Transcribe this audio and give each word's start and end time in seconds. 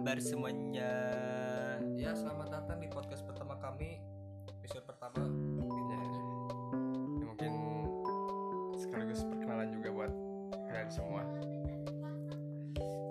kabar 0.00 0.16
semuanya? 0.16 0.92
Ya, 1.92 2.16
selamat 2.16 2.48
datang 2.48 2.80
di 2.80 2.88
podcast 2.88 3.20
pertama 3.20 3.52
kami. 3.60 4.00
Episode 4.48 4.88
pertama. 4.88 5.28
Ya, 5.60 6.00
ya 7.20 7.24
mungkin 7.28 7.52
sekaligus 8.80 9.28
perkenalan 9.28 9.68
juga 9.68 9.92
buat 9.92 10.08
kalian 10.56 10.88
semua 10.88 11.20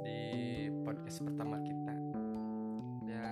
di 0.01 0.21
podcast 0.81 1.21
pertama 1.29 1.61
kita. 1.61 1.93
Ya, 3.05 3.29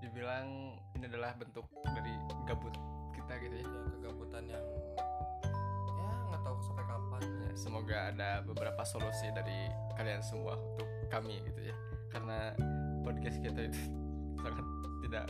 dibilang 0.00 0.72
ini 0.96 1.04
adalah 1.12 1.36
bentuk 1.36 1.68
dari 1.92 2.16
gabut 2.48 2.72
kita 3.12 3.36
gitu 3.36 3.52
ya. 3.60 3.68
Ya, 3.68 3.80
kegabutan 4.00 4.44
yang 4.48 4.64
ya 5.92 6.12
nggak 6.32 6.40
tahu 6.40 6.56
sampai 6.64 6.88
kapan. 6.88 7.20
Ya, 7.20 7.52
semoga 7.52 7.96
ada 8.16 8.40
beberapa 8.48 8.80
solusi 8.80 9.28
dari 9.36 9.68
kalian 10.00 10.24
semua 10.24 10.56
untuk 10.56 11.01
kami 11.12 11.36
gitu 11.44 11.60
ya 11.68 11.74
karena 12.08 12.56
podcast 13.04 13.36
kita 13.38 13.68
itu 13.68 13.80
sangat 14.42 14.66
tidak 15.04 15.24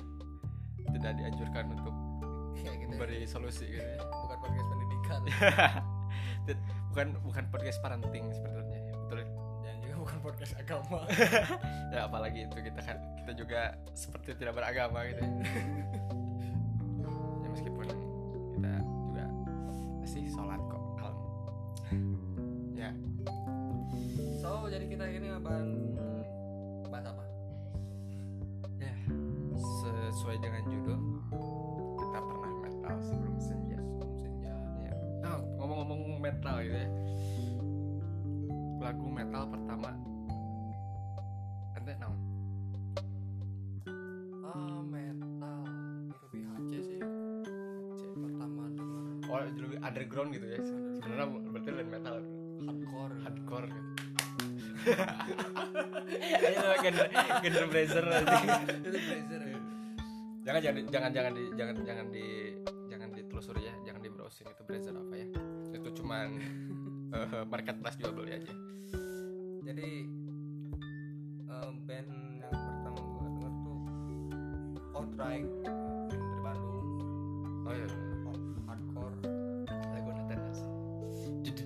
tidak 0.95 1.12
dianjurkan 1.18 1.64
untuk 1.74 1.95
Ya, 2.52 2.70
gitu. 2.78 2.95
memberi 2.95 3.27
solusi 3.27 3.66
gitu 3.66 3.82
ya. 3.82 3.98
Bukan 4.22 4.38
podcast 4.38 4.66
pendidikan 4.70 5.20
bukan 6.92 7.06
bukan 7.24 7.45
podcast 7.50 7.78
parenting 7.80 8.28
sebenarnya 8.30 8.78
betul 8.92 9.18
ya? 9.18 9.28
dan 9.64 9.74
juga 9.80 9.95
bukan 9.98 10.18
podcast 10.20 10.52
agama. 10.55 11.00
ya 11.88 12.05
apalagi 12.05 12.44
itu 12.44 12.58
kita 12.60 12.80
kan 12.84 13.00
kita 13.19 13.33
juga 13.33 13.60
seperti 13.96 14.36
tidak 14.36 14.60
beragama 14.60 15.08
gitu 15.08 15.24
ya, 15.24 15.30
ya 15.33 16.02
oh 49.42 49.50
lebih 49.58 49.78
underground 49.82 50.30
gitu 50.34 50.46
ya. 50.46 50.58
Sebenarnya 51.02 51.26
berarti 51.50 51.68
lain 51.74 51.88
metal. 51.90 52.14
Hardcore. 52.62 53.14
hardcore. 53.26 53.68
Gitu 56.12 56.46
ayo 56.46 56.74
genre 56.82 57.06
genre 57.42 57.66
blazer 57.70 58.04
aja 58.06 58.36
Blazer 58.82 59.42
ya. 59.46 59.58
jangan 60.42 60.60
jangan 60.62 60.82
jangan 60.90 61.10
jangan 61.14 61.32
di 61.38 61.44
jangan 61.54 61.76
jangan 61.86 62.06
di 62.10 62.26
jangan 62.90 63.08
ditelusuri 63.14 63.62
ya. 63.66 63.74
Jangan 63.86 64.00
di 64.02 64.10
browsing 64.10 64.48
itu 64.50 64.62
blazer 64.66 64.94
apa 64.94 65.14
ya? 65.14 65.26
Itu 65.74 65.88
cuman 66.02 66.28
eh, 67.16 67.44
marketplace 67.46 67.96
jual 67.98 68.12
beli 68.14 68.32
aja. 68.38 68.52
Jadi 69.62 69.90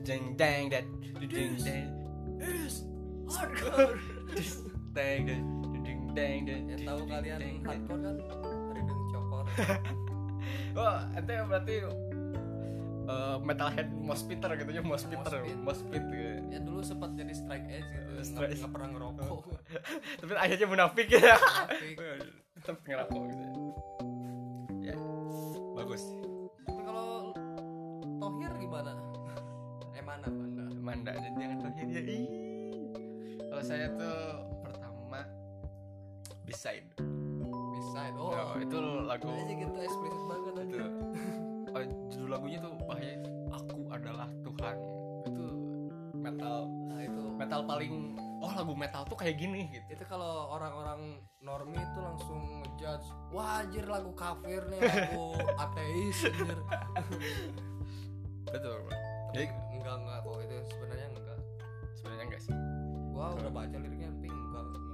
deng 0.04 0.24
deng 0.34 0.62
dat 0.68 0.84
deng 1.20 1.54
deng 1.58 1.88
is 2.40 2.84
hardcore. 3.26 3.96
Deng 4.92 5.20
deng 5.26 5.42
deng 5.84 6.00
deng 6.14 6.40
deng 6.46 6.60
ya 6.68 6.76
tahu 6.84 7.00
kalian 7.04 7.40
hardcore 7.62 8.00
kan? 8.00 8.16
Rideng 8.72 9.02
Cokor. 9.12 9.44
Oh 10.76 10.94
ente 11.16 11.32
berarti 11.42 11.74
eh, 13.08 13.36
metalhead 13.42 13.88
mospiter 13.90 14.50
gitu 14.54 14.70
ya 14.70 14.82
mospiter 14.84 15.42
Mospit. 15.58 16.02
gitu. 16.04 16.14
ya 16.52 16.60
dulu 16.60 16.84
sempat 16.84 17.16
jadi 17.16 17.32
strike 17.32 17.66
edge 17.66 17.88
gitu 17.90 18.10
nggak 18.12 18.26
strike- 18.28 18.54
nggak 18.60 18.72
pernah 18.72 18.88
ngerokok. 18.94 19.40
Tapi 20.22 20.32
akhirnya 20.36 20.66
munafik 20.68 21.08
ya. 21.10 21.34
Tapi, 21.34 21.96
tetap 22.56 22.76
ngerokok 22.84 23.22
gitu 23.26 23.44
wah 53.34 53.62
anjir 53.62 53.84
lagu 53.86 54.12
kafir 54.14 54.62
nih 54.70 54.80
lagu 54.82 55.34
ateis 55.64 56.18
anjir. 56.26 56.58
Betul 58.46 58.76
bro. 58.86 58.94
jadi 59.34 59.46
enggak 59.74 59.94
enggak 60.00 60.18
kok 60.22 60.36
itu 60.46 60.56
sebenarnya 60.70 61.06
enggak. 61.12 61.38
Sebenarnya 61.98 62.24
enggak 62.30 62.42
sih. 62.42 62.54
Gua 63.10 63.26
udah 63.32 63.52
baca 63.52 63.76
liriknya 63.76 64.08
tapi 64.12 64.28
enggak, 64.28 64.62
enggak. 64.62 64.84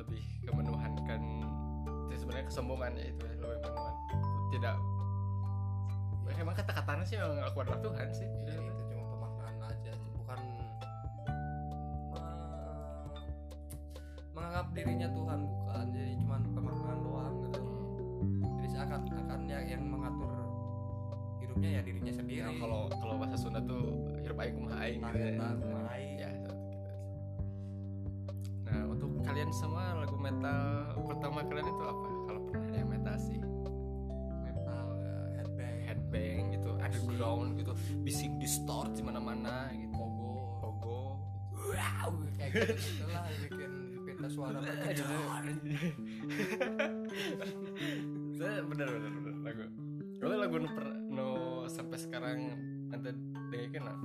lebih 0.00 0.22
kemenuhankan 0.48 1.20
itu 2.10 2.14
sebenarnya 2.26 2.46
kesombongan 2.48 2.92
ya 2.96 3.04
itu 3.12 3.22
ya, 3.22 3.34
lebih 3.38 3.60
menuhan 3.68 3.94
tidak 4.50 4.76
Ya, 6.30 6.46
emang 6.46 6.54
kata-katanya 6.54 7.04
sih 7.04 7.16
memang 7.18 7.42
aku 7.42 7.58
adalah 7.66 7.80
Tuhan 7.82 8.08
sih. 8.14 8.28
Ya, 8.46 8.54
lah 42.50 43.26
bikin 43.46 43.72
pita 44.02 44.28
suara 44.28 44.58
Saya 48.40 48.64
bener 48.64 48.86
bener 48.88 49.10
bener 49.12 49.34
lagu. 49.44 49.64
Kalau 50.20 50.36
lagu 50.36 50.56
nu 50.60 50.68
per, 50.68 50.86
nu 51.08 51.28
sampai 51.70 51.96
sekarang 51.96 52.38
nanti 52.92 53.10
dengerin 53.48 53.84
lah. 53.84 53.98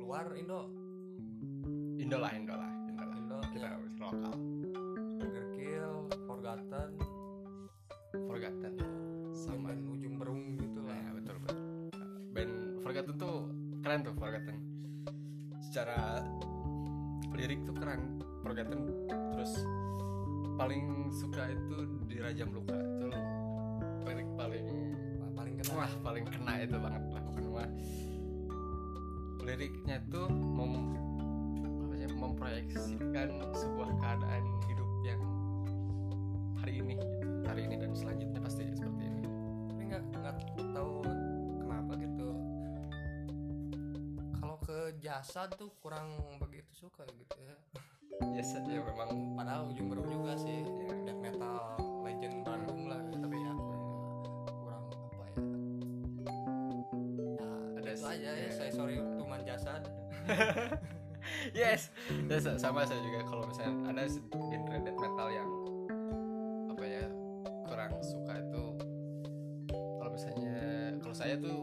luar 0.00 0.26
Indo 0.34 0.66
Indo 2.02 2.18
lah, 2.18 2.34
Indo 2.34 2.54
lah, 2.58 2.70
Indo 2.90 3.04
lah. 3.06 3.16
Indo 3.16 3.38
Kita 3.54 3.66
ya. 3.70 3.78
lokal. 4.02 4.34
Burger 5.20 5.46
Kill 5.54 5.92
Forgotten 6.26 6.90
Forgotten. 8.26 8.74
sama 9.30 9.70
Sama 9.70 9.94
ujung 9.94 10.18
berung 10.18 10.58
gitu 10.58 10.82
lah 10.82 10.98
Nah, 10.98 11.12
betul 11.14 11.34
betul. 11.44 11.58
Band 12.34 12.52
Forgotten 12.82 13.14
tuh 13.18 13.36
keren 13.86 14.00
tuh 14.02 14.14
Forgotten. 14.18 14.59
Secara 15.70 16.18
lirik 17.30 17.62
tuh 17.62 17.78
keren 17.78 18.18
Forgotten. 18.42 18.90
Terus 19.06 19.54
paling 20.58 21.14
suka 21.14 21.46
itu 21.46 21.86
di 22.10 22.18
Rajam 22.18 22.50
Luka 22.50 22.74
itu 22.74 23.06
lirik 24.02 24.28
paling 24.34 24.66
paling 25.30 25.54
kena 25.62 25.72
wah 25.78 25.92
paling 26.02 26.26
kena 26.26 26.52
itu 26.66 26.74
banget 26.74 27.02
lah 27.14 27.22
bukan 27.22 27.44
wah 27.54 27.70
liriknya 29.46 30.02
tuh 30.10 30.26
mem 30.26 30.74
apa 31.62 31.94
sih, 31.96 32.10
memproyeksikan 32.18 33.30
sebuah 33.54 33.90
keadaan 34.02 34.44
hidup 34.66 34.90
yang 35.06 35.22
hari 36.58 36.82
ini 36.82 36.98
gitu. 36.98 37.16
hari 37.46 37.60
ini 37.70 37.74
dan 37.78 37.94
selanjutnya 37.94 38.29
ke 45.20 45.26
jasa 45.26 45.44
tuh 45.52 45.68
kurang 45.78 46.08
begitu 46.40 46.72
suka 46.74 47.04
gitu 47.12 47.36
ya. 47.38 47.56
Ya 48.30 48.40
saja 48.40 48.80
memang. 48.80 49.32
Padahal 49.32 49.68
ujung 49.68 49.88
berung 49.88 50.04
juga 50.06 50.32
sih 50.34 50.60
ya, 50.60 50.92
death 51.02 51.20
metal 51.20 51.56
legend 52.00 52.40
Bandung 52.40 52.84
lah 52.84 53.00
tapi 53.06 53.36
ya 53.36 53.52
kurang 54.50 54.84
apa 54.88 55.24
ya. 55.26 55.36
Ya 57.36 57.48
Ada 57.76 57.90
itu 57.90 58.04
aja 58.06 58.30
ya 58.30 58.44
ya. 58.44 58.50
saya 58.50 58.70
sorry 58.70 58.96
tuman 59.14 59.40
jasad. 59.42 59.82
Yes 61.52 61.92
Ya, 62.26 62.40
sa- 62.40 62.56
sama 62.56 62.84
saya 62.84 63.00
juga. 63.00 63.20
Kalau 63.22 63.44
misalnya 63.44 63.72
ada 63.86 64.04
genre 64.32 64.76
death 64.80 64.98
metal 64.98 65.28
yang 65.28 65.48
apa 66.66 66.84
ya 66.86 67.04
kurang 67.64 67.92
suka 68.00 68.32
itu 68.36 68.64
kalau 69.70 70.10
misalnya 70.10 70.56
kalau 70.98 71.12
saya 71.14 71.36
tuh 71.36 71.60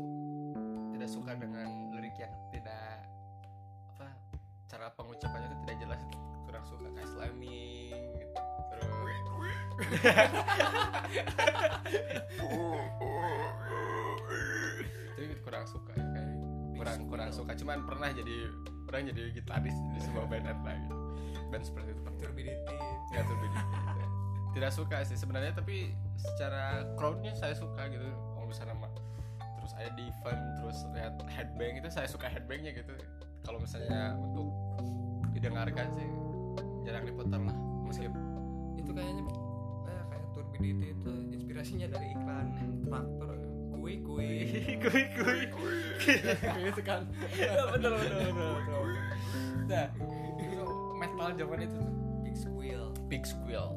itu 15.17 15.35
kurang 15.43 15.65
suka 15.67 15.91
ya, 15.97 16.05
kayak 16.13 16.35
kurang 16.77 16.99
kurang 17.09 17.29
suka. 17.33 17.51
Cuman 17.57 17.83
pernah 17.87 18.09
jadi 18.13 18.37
pernah 18.87 19.01
jadi 19.11 19.23
gitaris 19.35 19.75
di 19.95 19.99
sebuah 19.99 20.25
band 20.31 20.47
apa 20.47 20.71
gitu 20.79 20.95
band 21.51 21.63
seperti 21.63 21.91
itu 21.91 22.01
pernah 22.03 22.19
turbidity. 22.19 22.75
Tuh 23.17 23.37
beda 23.39 23.61
tidak 24.57 24.73
suka 24.73 25.05
sih 25.05 25.13
sebenarnya 25.13 25.53
tapi 25.53 25.93
secara 26.17 26.81
crowdnya 26.97 27.29
saya 27.37 27.53
suka 27.53 27.85
gitu. 27.93 28.09
Kalau 28.33 28.49
misalnya 28.49 28.89
terus 29.61 29.73
ada 29.77 29.93
di 29.93 30.09
event 30.09 30.41
terus 30.57 30.77
lihat 30.97 31.13
headbang 31.29 31.77
itu 31.77 31.89
saya 31.93 32.09
suka 32.09 32.25
headbangnya 32.25 32.73
gitu. 32.73 32.97
Kalau 33.45 33.61
misalnya 33.61 34.17
untuk 34.17 34.49
didengarkan 35.37 35.93
sih 35.93 36.09
jarang 36.89 37.05
diputar 37.05 37.37
lah. 37.37 37.53
Meskipun 37.85 38.16
kayak 40.57 40.73
turbidity 40.73 40.87
itu 40.97 41.11
inspirasinya 41.37 41.87
dari 41.93 42.07
iklan 42.17 42.47
traktor. 42.89 43.29
Kue 43.77 43.93
kue 44.01 44.29
kui. 44.81 45.01
Kui 45.53 45.77
gitu 46.67 46.81
kan 46.89 47.01
betul 47.71 47.93
betul 47.93 48.19
betul 48.33 48.85
nah 49.67 49.85
itu 50.39 50.63
metal 50.97 51.29
zaman 51.35 51.59
itu 51.61 51.75
tuh 51.77 51.91
big 52.23 52.35
squeal. 52.35 52.85
Big 53.07 53.23
Squeal. 53.23 53.67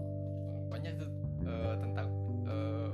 Banyak 0.70 0.92
tuh 1.02 1.10
eh, 1.46 1.74
tentang 1.82 2.08
eh, 2.46 2.90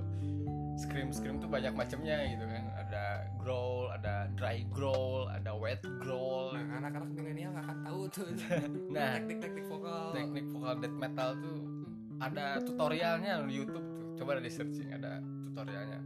scream 0.80 1.08
scream 1.12 1.36
tuh 1.40 1.48
banyak 1.48 1.72
macamnya 1.76 2.24
gitu 2.24 2.44
kan. 2.44 2.64
Ada 2.80 3.04
growl 3.40 3.92
ada 3.92 4.28
dry 4.36 4.64
growl 4.72 5.28
ada 5.28 5.52
wet 5.56 5.84
growl. 6.00 6.56
Nah 6.56 6.80
anak-anak 6.80 7.10
milenial 7.12 7.52
nggak 7.52 7.66
akan 7.68 7.78
tahu 7.84 8.02
tuh. 8.08 8.28
Nah 8.96 9.20
teknik-teknik 9.20 9.64
vokal. 9.68 10.16
teknik 10.16 10.46
vokal 10.52 10.72
death 10.80 10.96
metal 10.96 11.30
tuh 11.36 11.75
ada 12.20 12.60
tutorialnya 12.64 13.44
di 13.44 13.54
YouTube 13.60 13.86
tuh. 13.92 14.06
Coba 14.16 14.40
di 14.40 14.50
searching 14.50 14.88
ada 14.92 15.20
tutorialnya. 15.50 16.00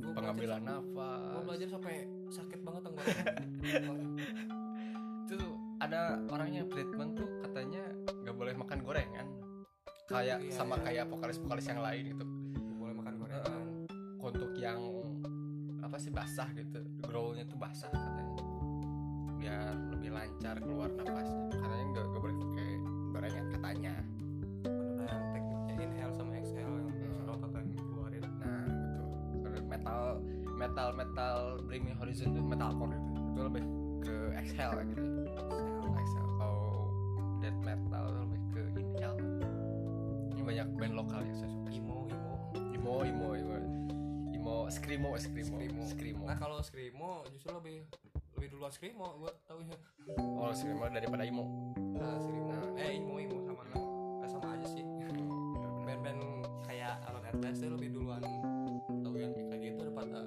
Gua 0.00 0.12
pengambilan 0.16 0.60
belajar, 0.64 0.82
gua 0.92 1.08
nafas 1.20 1.44
belajar 1.46 1.68
sampai 1.70 1.94
sakit 2.30 2.60
banget 2.62 2.82
tenggorokan 2.84 3.44
itu 5.30 5.34
tuh 5.38 5.54
ada 5.78 6.18
orangnya 6.26 6.66
treatment 6.66 7.14
tuh 7.14 7.28
katanya 7.46 7.82
nggak 8.26 8.34
boleh 8.34 8.54
makan 8.58 8.78
gorengan. 8.82 9.26
Kayak 10.10 10.42
Iya, 10.42 10.50
sama 10.50 10.74
iya. 10.74 10.82
kayak 10.82 11.04
vokalis 11.06 11.38
vokalis 11.38 11.66
yang 11.70 11.80
lain 11.80 12.02
gitu. 12.10 12.24
Boleh 12.74 12.94
makan 12.98 13.14
gorengan. 13.22 13.62
Untuk 14.18 14.52
yang 14.58 14.80
apa 15.80 15.96
sih 16.02 16.10
basah 16.10 16.50
gitu. 16.58 16.82
Growlnya 17.06 17.46
tuh 17.46 17.54
basah 17.62 17.88
katanya. 17.94 18.42
Biar 19.38 19.70
lebih 19.94 20.10
lancar 20.10 20.58
keluar 20.58 20.90
nafasnya. 20.98 21.46
Katanya 21.54 21.84
nggak 21.94 22.06
boleh 22.18 22.34
pakai 22.34 22.70
gorengan 23.14 23.44
katanya 23.54 23.94
metal 30.60 30.92
metal 30.92 31.64
Bring 31.64 31.88
Me 31.88 31.96
Horizon 31.96 32.36
itu 32.36 32.44
metalcore 32.44 32.92
gitu. 32.92 33.20
Itu 33.32 33.40
lebih 33.48 33.64
ke 34.04 34.16
exhale 34.36 34.84
gitu. 34.92 35.04
Exhale 35.24 35.96
exhale 35.96 36.32
kalau 36.36 36.60
death 37.40 37.60
metal 37.64 38.04
itu 38.04 38.20
lebih 38.20 38.40
ke 38.52 38.62
inhale 38.76 39.20
ini 40.36 40.42
banyak 40.44 40.66
band 40.76 40.94
lokal 40.96 41.20
yang 41.24 41.36
saya 41.36 41.48
suka. 41.48 41.68
Emo 41.72 42.08
emo. 42.08 42.34
Imo 42.76 42.94
imo 43.04 43.28
imo 43.36 43.56
imo 44.32 44.56
screamo 44.72 45.16
screamo. 45.20 45.52
Screamo. 45.52 45.82
screamo. 45.84 46.24
Nah 46.28 46.36
kalau 46.36 46.64
screamo 46.64 47.28
justru 47.32 47.52
lebih 47.56 47.84
lebih 48.40 48.48
duluan 48.56 48.72
screamo 48.72 49.20
gua 49.20 49.32
tahu 49.44 49.60
ya 49.60 49.76
oh 50.16 50.48
screamo 50.56 50.88
daripada 50.88 51.28
imo 51.28 51.44
nah 51.96 52.16
screamo. 52.20 52.76
Eh 52.80 53.00
emo 53.00 53.14
emo. 53.20 53.36
Sama 53.44 53.62
eh, 54.24 54.28
sama 54.28 54.46
aja 54.56 54.66
sih. 54.68 54.84
Band-band 55.88 56.20
kayak 56.64 57.04
Alan 57.04 57.24
Atlas 57.24 57.60
itu 57.60 57.68
lebih 57.68 57.88
duluan. 57.92 58.24
Tahu 58.88 59.16
yang 59.20 59.32
kayak 59.36 59.60
gitu 59.60 59.76
daripada 59.84 60.24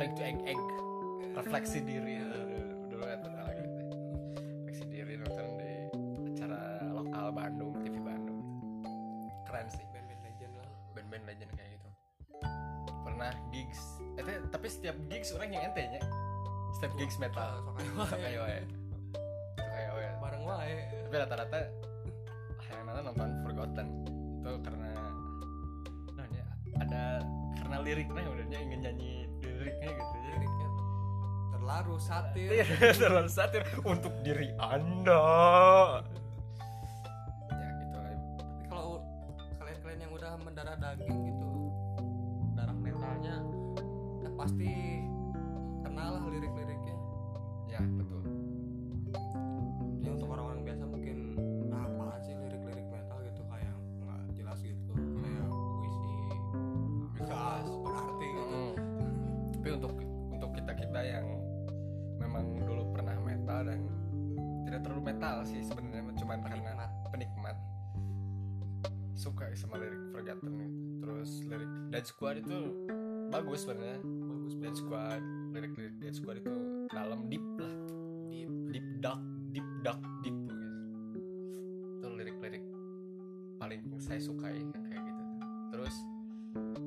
break 0.00 0.16
to 0.16 0.24
egg 0.24 0.40
egg 0.48 0.60
refleksi 1.36 1.84
diri 1.84 2.24
dulu 2.24 2.56
dulu 2.88 3.04
kan 3.04 3.20
gitu. 3.20 3.84
Refleksi 4.64 4.84
diri 4.88 5.12
nonton 5.20 5.48
di 5.60 5.72
acara 6.32 6.60
lokal 6.88 7.26
Bandung, 7.36 7.76
TV 7.84 8.00
Bandung. 8.00 8.40
Keren 9.44 9.68
sih. 9.68 9.84
band-band 9.92 10.24
legend 10.24 10.52
lah 10.56 10.68
Band-band 10.96 11.24
legend 11.28 11.50
kayak 11.52 11.70
gitu. 11.76 11.88
Pernah 13.04 13.32
gigs. 13.52 14.00
Eh, 14.16 14.40
tapi- 14.48 14.72
setiap 14.72 14.96
gigs 15.12 15.36
orang 15.36 15.52
yang 15.52 15.68
ente 15.68 15.84
nya. 15.84 16.00
Setiap 16.80 16.92
gigs 16.96 17.20
metal. 17.20 17.60
kayak 18.08 18.40
wae. 18.40 18.60
Kayak 19.60 19.90
wae. 20.00 20.08
bareng 20.16 20.44
wae 20.48 20.76
Tapi 21.04 21.14
rata-rata 21.20 21.58
yang 22.72 22.88
nonton 22.88 23.04
nonton 23.04 23.28
Forgotten 23.44 23.88
itu 24.40 24.52
karena 24.64 24.90
nah, 26.16 26.26
ada 26.80 27.02
karena 27.60 27.76
liriknya 27.84 28.24
udahnya 28.24 28.58
ingin 28.64 28.80
nyanyi 28.88 29.19
liriknya 29.70 29.92
gitu 29.94 30.16
ya 30.18 30.34
liriknya 30.34 30.68
terlalu 31.54 31.96
satir. 32.02 32.48
Iya, 32.50 32.66
terlalu 32.98 33.30
satir 33.30 33.62
untuk 33.86 34.14
diri 34.26 34.50
anda. 34.58 35.22
Ya 37.54 37.68
gitu 37.78 37.96
lah. 37.96 38.14
Tapi 38.42 38.62
kalau 38.66 38.92
kalian-kalian 39.62 40.00
yang 40.02 40.12
udah 40.12 40.32
mendarah 40.42 40.76
daging 40.82 41.18
gitu 41.30 41.50
darah 42.58 42.74
metalnya 42.74 43.36
ya 44.20 44.30
pasti 44.34 44.70
Dead 72.00 72.08
Squad 72.08 72.40
itu 72.40 72.88
bagus 73.28 73.68
sebenarnya. 73.68 74.00
Bagus 74.00 74.56
Dead 74.56 74.72
Squad 74.72 75.20
lirik 75.52 75.76
lirik 75.76 76.00
Dead 76.00 76.16
Squad 76.16 76.40
itu 76.40 76.88
dalam 76.88 77.28
deep 77.28 77.44
lah. 77.60 77.76
Deep. 78.32 78.48
Deep 78.72 78.86
dark 79.04 79.20
deep 79.52 79.68
dark 79.84 80.00
deep 80.24 80.32
gitu. 80.32 81.20
Itu 82.00 82.08
lirik 82.16 82.40
lirik 82.40 82.64
paling 83.60 83.84
saya 84.00 84.16
sukai 84.16 84.64
yang 84.64 84.72
kayak 84.72 85.12
gitu. 85.12 85.22
Terus 85.76 85.94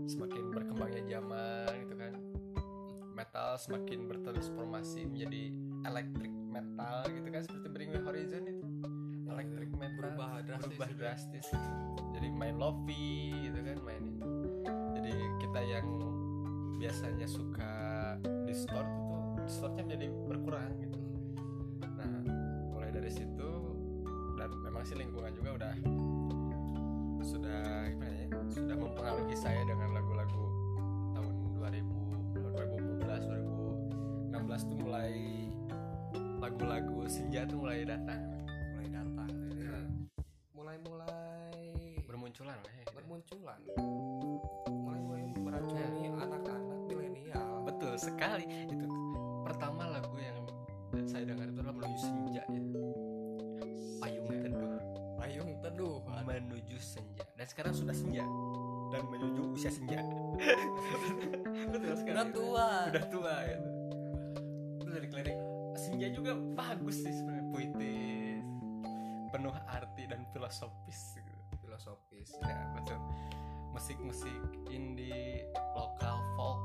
semakin 0.09 0.49
berkembangnya 0.49 1.05
zaman 1.05 1.69
gitu 1.85 1.93
kan 1.93 2.13
metal 3.13 3.53
semakin 3.61 4.09
bertransformasi 4.09 5.05
menjadi 5.13 5.53
electric 5.85 6.32
distort 18.63 18.87
itu 18.87 19.19
distortnya 19.43 19.83
jadi 19.91 20.07
berkurang 20.23 20.71
gitu. 20.79 20.99
Nah 21.83 22.15
mulai 22.71 22.95
dari 22.95 23.11
situ 23.11 23.51
dan 24.39 24.49
memang 24.63 24.87
sih 24.87 24.95
lingkungan 24.95 25.35
juga 25.35 25.49
udah 25.59 25.73
sudah 27.19 27.91
gimana 27.91 28.15
ya 28.23 28.27
sudah 28.55 28.75
mempengaruhi 28.79 29.35
saya 29.35 29.59
dengan 29.67 29.91
lagu-lagu 29.91 30.43
tahun 31.11 31.35
2000 31.59 31.91
2014 33.03 34.31
2016 34.31 34.69
tuh 34.71 34.77
mulai 34.79 35.11
lagu-lagu 36.39 37.03
senja 37.11 37.43
tuh 37.43 37.59
mulai 37.59 37.83
datang. 37.83 38.23
Mulai 38.79 38.87
datang 38.95 39.29
Ya, 39.59 39.79
mulai-mulai 40.55 41.99
bermunculan 42.07 42.55
lah 42.55 42.73
ya. 42.79 42.85
bermunculan 42.95 43.59
sekali. 48.03 48.45
Itu 48.67 48.85
pertama 49.47 49.87
lagu 49.87 50.15
yang 50.19 50.37
saya 51.07 51.23
dengar 51.23 51.47
itu 51.47 51.59
adalah 51.63 51.75
menuju 51.79 51.97
senja 52.03 52.43
ya. 52.43 52.63
Payung 54.03 54.27
teduh. 54.27 54.79
Payung 55.15 55.51
teduh. 55.63 55.97
Menuju 56.27 56.77
senja. 56.79 57.23
Dan 57.39 57.45
sekarang 57.47 57.73
sudah 57.73 57.95
senja. 57.95 58.23
Dan 58.91 59.07
menuju 59.07 59.41
usia 59.55 59.71
senja. 59.71 60.03
Betul 61.73 61.93
sekali. 61.95 62.13
Udah 62.13 62.27
tua. 62.29 62.69
Udah 62.91 63.05
tua 63.09 63.35
gitu 63.47 63.69
Terus 64.83 64.91
lirik-lirik 64.99 65.37
senja 65.79 66.07
juga 66.11 66.35
bagus 66.35 67.01
sih 67.01 67.13
sebenarnya. 67.15 67.47
Puitis 67.55 68.13
penuh 69.33 69.49
arti 69.65 70.05
dan 70.05 70.21
filosofis 70.29 71.17
gitu. 71.17 71.41
filosofis 71.65 72.37
ya 72.45 72.69
betul. 72.77 73.01
Musik-musik 73.73 74.37
indie 74.69 75.49
lokal 75.73 76.21
folk 76.37 76.61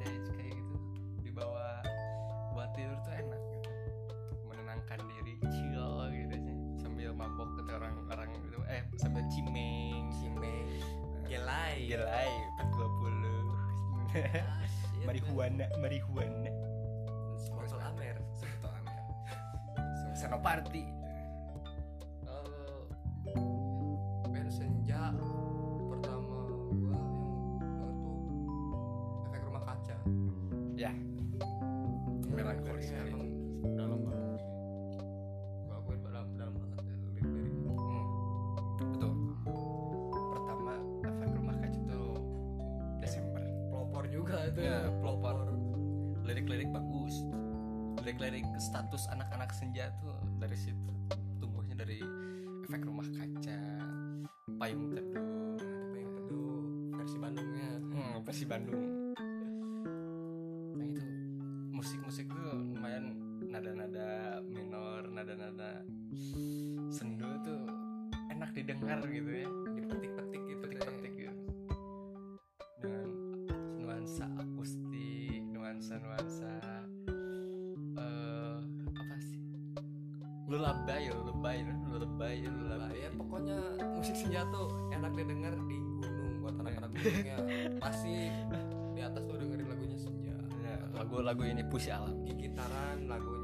vintage 0.00 0.28
kayak 0.32 0.52
gitu. 0.56 0.74
Dibawa 1.20 1.84
buat 2.56 2.72
tidur 2.72 2.96
tuh 3.04 3.12
enak 3.12 3.40
gitu. 3.52 3.70
Menenangkan 4.48 4.98
diri 5.04 5.34
chill 5.52 5.92
gitu 6.08 6.34
sih. 6.40 6.56
Sambil 6.80 7.12
mabok 7.12 7.60
ke 7.60 7.72
orang-orang 7.76 8.28
gitu. 8.48 8.58
Eh 8.64 8.82
sambil 8.96 9.24
cimeng. 9.28 10.08
Cimeng. 10.16 10.68
Gelai. 11.28 11.86
gelai 11.86 12.32
420 12.74 14.10
Ah, 14.10 14.66
marihuana 15.06 15.70
marihuana. 15.78 16.50
Botol 17.54 17.78
amer. 17.78 18.18
Sebetulnya 18.34 18.98
Senoparty 20.18 20.82
kalau 20.82 20.99
enak 68.90 69.06
didengar 69.06 69.14
gitu 69.14 69.30
ya. 69.30 69.48
Dipetik-petik 69.78 70.42
gitu 70.50 70.64
petik-petik 70.66 71.12
gitu. 71.14 71.42
Dengan 72.80 73.08
nuansa 73.78 74.26
akustik 74.34 75.42
nuansa-nuansa 75.54 76.54
eh 78.00 78.58
apa 78.98 79.16
sih? 79.22 79.40
Lullaby 80.50 80.98
ya 81.06 81.12
lullaby 81.14 81.56
lullaby 81.86 82.32
ya 82.42 82.50
Lah, 82.50 82.58
lullaby. 82.58 82.98
Ya 82.98 83.10
pokoknya 83.14 83.58
musik 83.94 84.16
senja 84.18 84.42
tuh 84.50 84.68
enak 84.90 85.12
didengar 85.14 85.54
di 85.70 85.78
gunung 86.02 86.34
buat 86.42 86.54
anak-anak 86.58 86.90
gunungnya. 86.98 87.36
Pasti 87.78 88.14
di 88.96 89.00
atas 89.00 89.22
tuh 89.24 89.36
dengerin 89.38 89.66
lagunya 89.70 89.98
senja. 89.98 90.36
Ya, 90.60 90.76
lagu-lagu 90.92 91.42
ini 91.46 91.62
puisi 91.64 91.88
alam. 91.94 92.26
Gigitaran 92.26 93.06
lagunya 93.06 93.39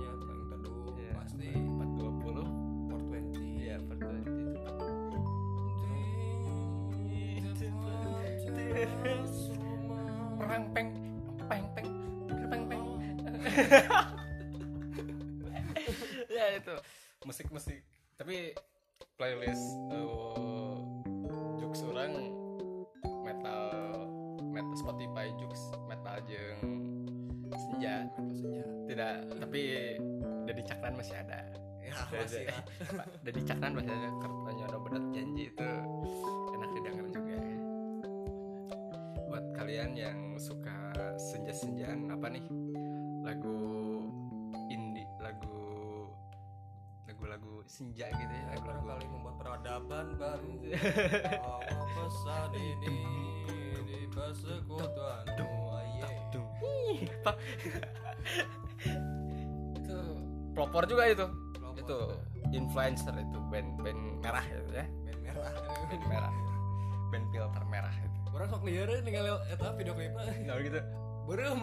kalian 39.87 40.03
yang 40.03 40.35
suka 40.35 40.91
senja-senjaan 41.15 42.11
apa 42.11 42.27
nih? 42.27 42.43
Lagu 43.23 43.55
indie 44.67 45.07
lagu 45.23 45.63
lagu-lagu 47.07 47.63
senja 47.71 48.11
gitu 48.11 48.35
ya 48.35 48.45
lagu-lagu. 48.51 48.83
barangkali 48.83 49.07
membuat 49.15 49.37
peradaban 49.39 50.07
baru 50.19 50.51
Bawa 51.39 51.87
pesan 51.95 52.51
ini 52.59 52.99
di 53.87 53.99
persekutuanmu 54.11 55.55
Pak. 57.23 57.37
itu 59.79 59.99
pelopor 60.51 60.83
juga 60.91 61.05
itu. 61.15 61.27
Pelopor. 61.55 61.79
itu 61.79 61.99
influencer 62.59 63.15
itu 63.23 63.39
band 63.55 63.71
band 63.87 64.03
merah 64.19 64.43
itu 64.51 64.83
ya. 64.83 64.83
Band 64.83 65.21
merah. 65.23 65.55
Band 65.87 66.05
merah. 66.11 66.35
Band 67.15 67.27
filter 67.31 67.63
merah 67.71 67.95
itu 68.03 68.16
orang 68.37 68.49
sok 68.53 68.63
liar 68.69 68.89
tinggal 69.01 69.41
eta 69.49 69.69
video 69.75 69.93
klipnya 69.97 70.33
nah 70.45 70.61
gitu. 70.61 70.81
Berem. 71.27 71.59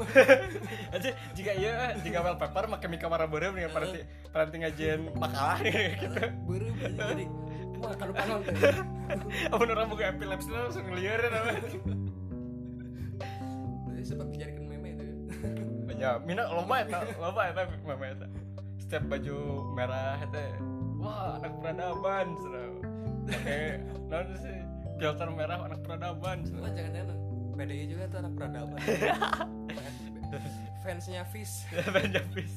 Aja 0.95 1.09
jika 1.31 1.51
iya 1.55 1.95
jika 2.03 2.19
wallpaper 2.19 2.67
make 2.67 2.87
mika 2.91 3.07
warna 3.07 3.31
berem 3.31 3.55
dengan 3.55 3.71
parti 3.71 4.03
parti 4.27 4.55
ngajian 4.59 5.07
makalah 5.15 5.61
gitu. 5.63 6.19
Berem 6.49 6.75
jadi 6.81 7.25
wah 7.83 7.93
kalau 7.99 8.13
panon 8.15 8.41
amun 9.51 9.67
orang 9.75 9.87
buka 9.91 10.03
epilepsi 10.15 10.49
langsung 10.55 10.87
liar 10.95 11.19
nama 11.27 11.51
jadi 13.91 14.05
sempat 14.07 14.27
dijadikan 14.31 14.63
meme 14.71 14.95
itu 14.95 15.05
banyak 15.91 16.15
mina 16.23 16.43
loba 16.47 16.75
eta 16.83 16.99
loba 17.19 17.41
eta 17.51 17.61
mama 17.83 18.05
eta 18.07 18.27
setiap 18.79 19.03
baju 19.11 19.35
merah 19.75 20.15
eta 20.23 20.43
wah 20.99 21.35
anak 21.39 21.53
peradaban 21.59 22.27
cenah 22.39 22.71
pakai 23.27 23.63
naon 24.07 24.27
sih 24.39 24.59
filter 24.97 25.27
merah 25.29 25.59
anak 25.61 25.79
peradaban. 25.81 26.37
Cenah 26.43 26.71
jangan 26.71 26.91
jangan 26.93 27.17
PDI 27.53 27.85
juga 27.85 28.03
tuh 28.09 28.17
anak 28.21 28.33
peradaban. 28.33 28.79
Fansnya 30.83 31.23
Fish 31.29 31.69
banyak 31.95 32.25
bis 32.33 32.53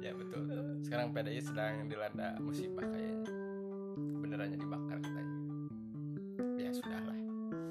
ya 0.00 0.12
betul. 0.12 0.44
Sekarang 0.84 1.12
PDI 1.12 1.40
sedang 1.40 1.86
dilanda 1.86 2.36
musibah 2.40 2.84
kayaknya. 2.84 3.28
Benerannya 3.96 4.56
dibakar 4.56 4.96
katanya. 5.00 5.34
Ya 6.56 6.70
sudahlah. 6.72 7.16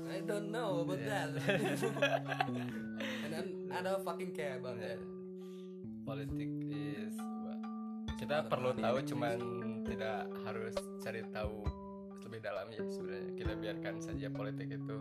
I 0.09 0.19
don't 0.25 0.49
know 0.49 0.83
about 0.83 0.99
Yeah. 0.99 1.29
that. 1.29 1.47
And 3.23 3.31
then 3.31 3.45
I 3.69 3.79
don't 3.79 4.01
fucking 4.01 4.33
care 4.33 4.57
about 4.57 4.77
Ya. 4.77 4.93
that. 4.93 4.99
Politik 6.03 6.51
is 6.67 7.13
kita 8.17 8.43
perlu 8.45 8.73
tahu 8.75 8.97
cuman 9.05 9.37
tidak 9.85 10.27
harus 10.43 10.75
cari 10.99 11.21
tahu 11.29 11.63
lebih 12.29 12.45
dalam 12.45 12.69
ya 12.69 12.85
sebenarnya. 12.85 13.31
Kita 13.33 13.53
biarkan 13.57 13.95
saja 14.05 14.27
politik 14.29 14.69
itu 14.69 14.97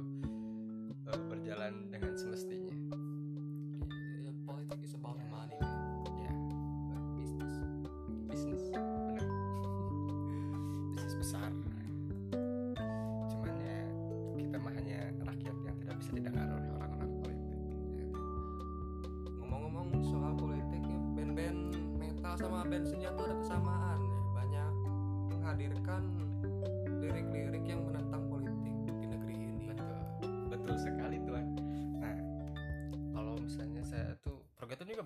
eh, 1.13 1.23
berjalan 1.29 1.93
dengan 1.93 2.17
semestinya 2.17 2.78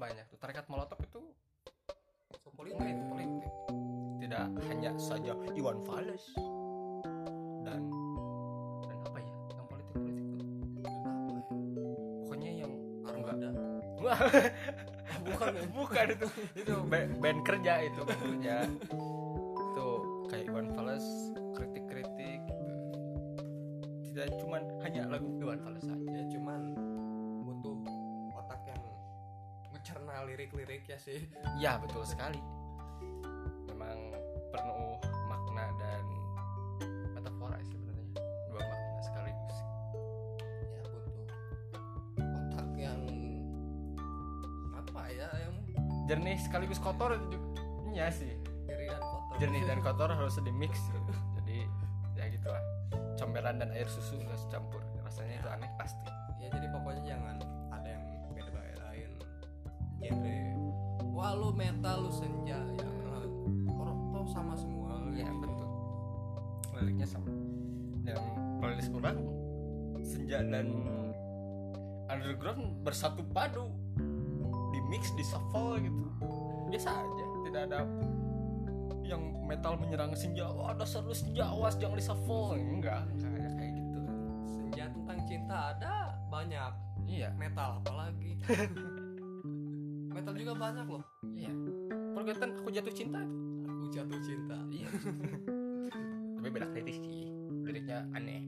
banyak 0.02 0.26
tuh. 0.26 0.38
Tarekat 0.42 0.66
molotov 0.66 0.98
itu 0.98 1.22
politik 2.58 2.98
politik. 3.06 3.52
Tidak 4.18 4.44
hanya 4.66 4.90
saja 4.98 5.34
Iwan 5.54 5.78
Fals 5.86 6.34
dan 7.62 7.82
dan 8.82 8.96
apa 9.06 9.18
ya 9.22 9.32
yang 9.54 9.66
politik 9.70 9.94
politik 9.94 10.24
tuh? 10.26 10.42
Kenapa 10.82 11.30
ya 11.30 11.42
pokoknya 12.26 12.50
yang 12.50 12.72
armada 13.06 13.50
Wah, 14.02 14.18
bukan 15.30 15.52
bukan 15.70 16.06
itu. 16.10 16.26
Itu 16.58 16.74
ba- 16.90 17.10
band 17.22 17.40
kerja 17.46 17.74
itu 17.86 18.00
band 18.02 18.22
kerja 18.26 18.54
betul 32.02 32.18
sekali 32.18 32.51
wah 61.22 61.38
lu 61.38 61.54
metal 61.54 62.02
lu 62.02 62.10
senja 62.10 62.58
ya 62.74 62.88
orang 63.70 63.98
tuh 64.10 64.26
sama 64.26 64.58
semua. 64.58 64.98
Iya 65.14 65.30
gitu. 65.30 65.38
betul. 65.38 65.68
Liriknya 66.74 67.06
sama. 67.06 67.30
Dan 68.02 68.18
playlist 68.58 68.90
kurang 68.90 69.18
senja 70.02 70.42
dan 70.42 70.66
underground 72.10 72.82
bersatu 72.82 73.22
padu. 73.30 73.70
Di 74.74 74.82
mix 74.90 75.14
di 75.14 75.22
shuffle 75.22 75.78
gitu. 75.78 76.10
Biasa 76.74 76.90
aja 76.90 77.24
tidak 77.46 77.62
ada 77.70 77.80
yang 79.06 79.22
metal 79.46 79.78
menyerang 79.78 80.18
senja. 80.18 80.50
Wah 80.50 80.74
dasar 80.74 81.06
lu 81.06 81.14
senja 81.14 81.46
awas 81.46 81.78
jangan 81.78 82.02
di 82.02 82.04
shuffle. 82.04 82.58
Enggak 82.58 83.06
enggak 83.14 83.30
ada 83.30 83.50
kayak 83.54 83.72
gitu. 83.78 84.00
Senja 84.58 84.84
tentang 84.90 85.18
cinta 85.30 85.56
ada 85.70 86.18
banyak. 86.26 86.72
Iya. 87.06 87.30
Metal 87.38 87.78
apalagi 87.78 88.42
metal 90.32 90.48
juga 90.48 90.54
banyak 90.56 90.86
loh. 90.88 91.04
Iya. 91.36 91.52
Forgotten 92.16 92.50
aku 92.56 92.68
jatuh 92.72 92.94
cinta 92.96 93.20
itu. 93.20 93.36
Aku 93.68 93.84
jatuh 93.92 94.20
cinta. 94.24 94.56
Iya. 94.72 94.88
Tapi 96.40 96.48
beda 96.48 96.68
lirik 96.72 96.96
sih. 97.04 97.28
Liriknya 97.68 98.08
aneh. 98.16 98.40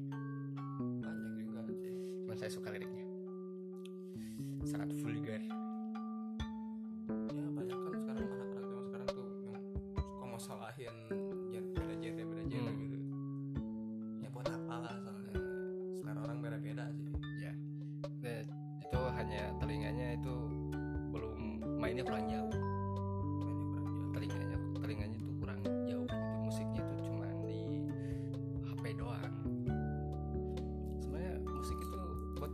Banyak 1.05 1.33
juga 1.45 1.61
sih 1.69 2.17
cuman 2.25 2.37
saya 2.41 2.49
suka 2.49 2.73
liriknya. 2.73 3.05
Sangat 4.65 4.97
vulgar 4.97 5.45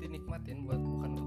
dinikmatin 0.01 0.65
buat 0.65 0.81
bukan 0.81 1.09
untuk 1.15 1.27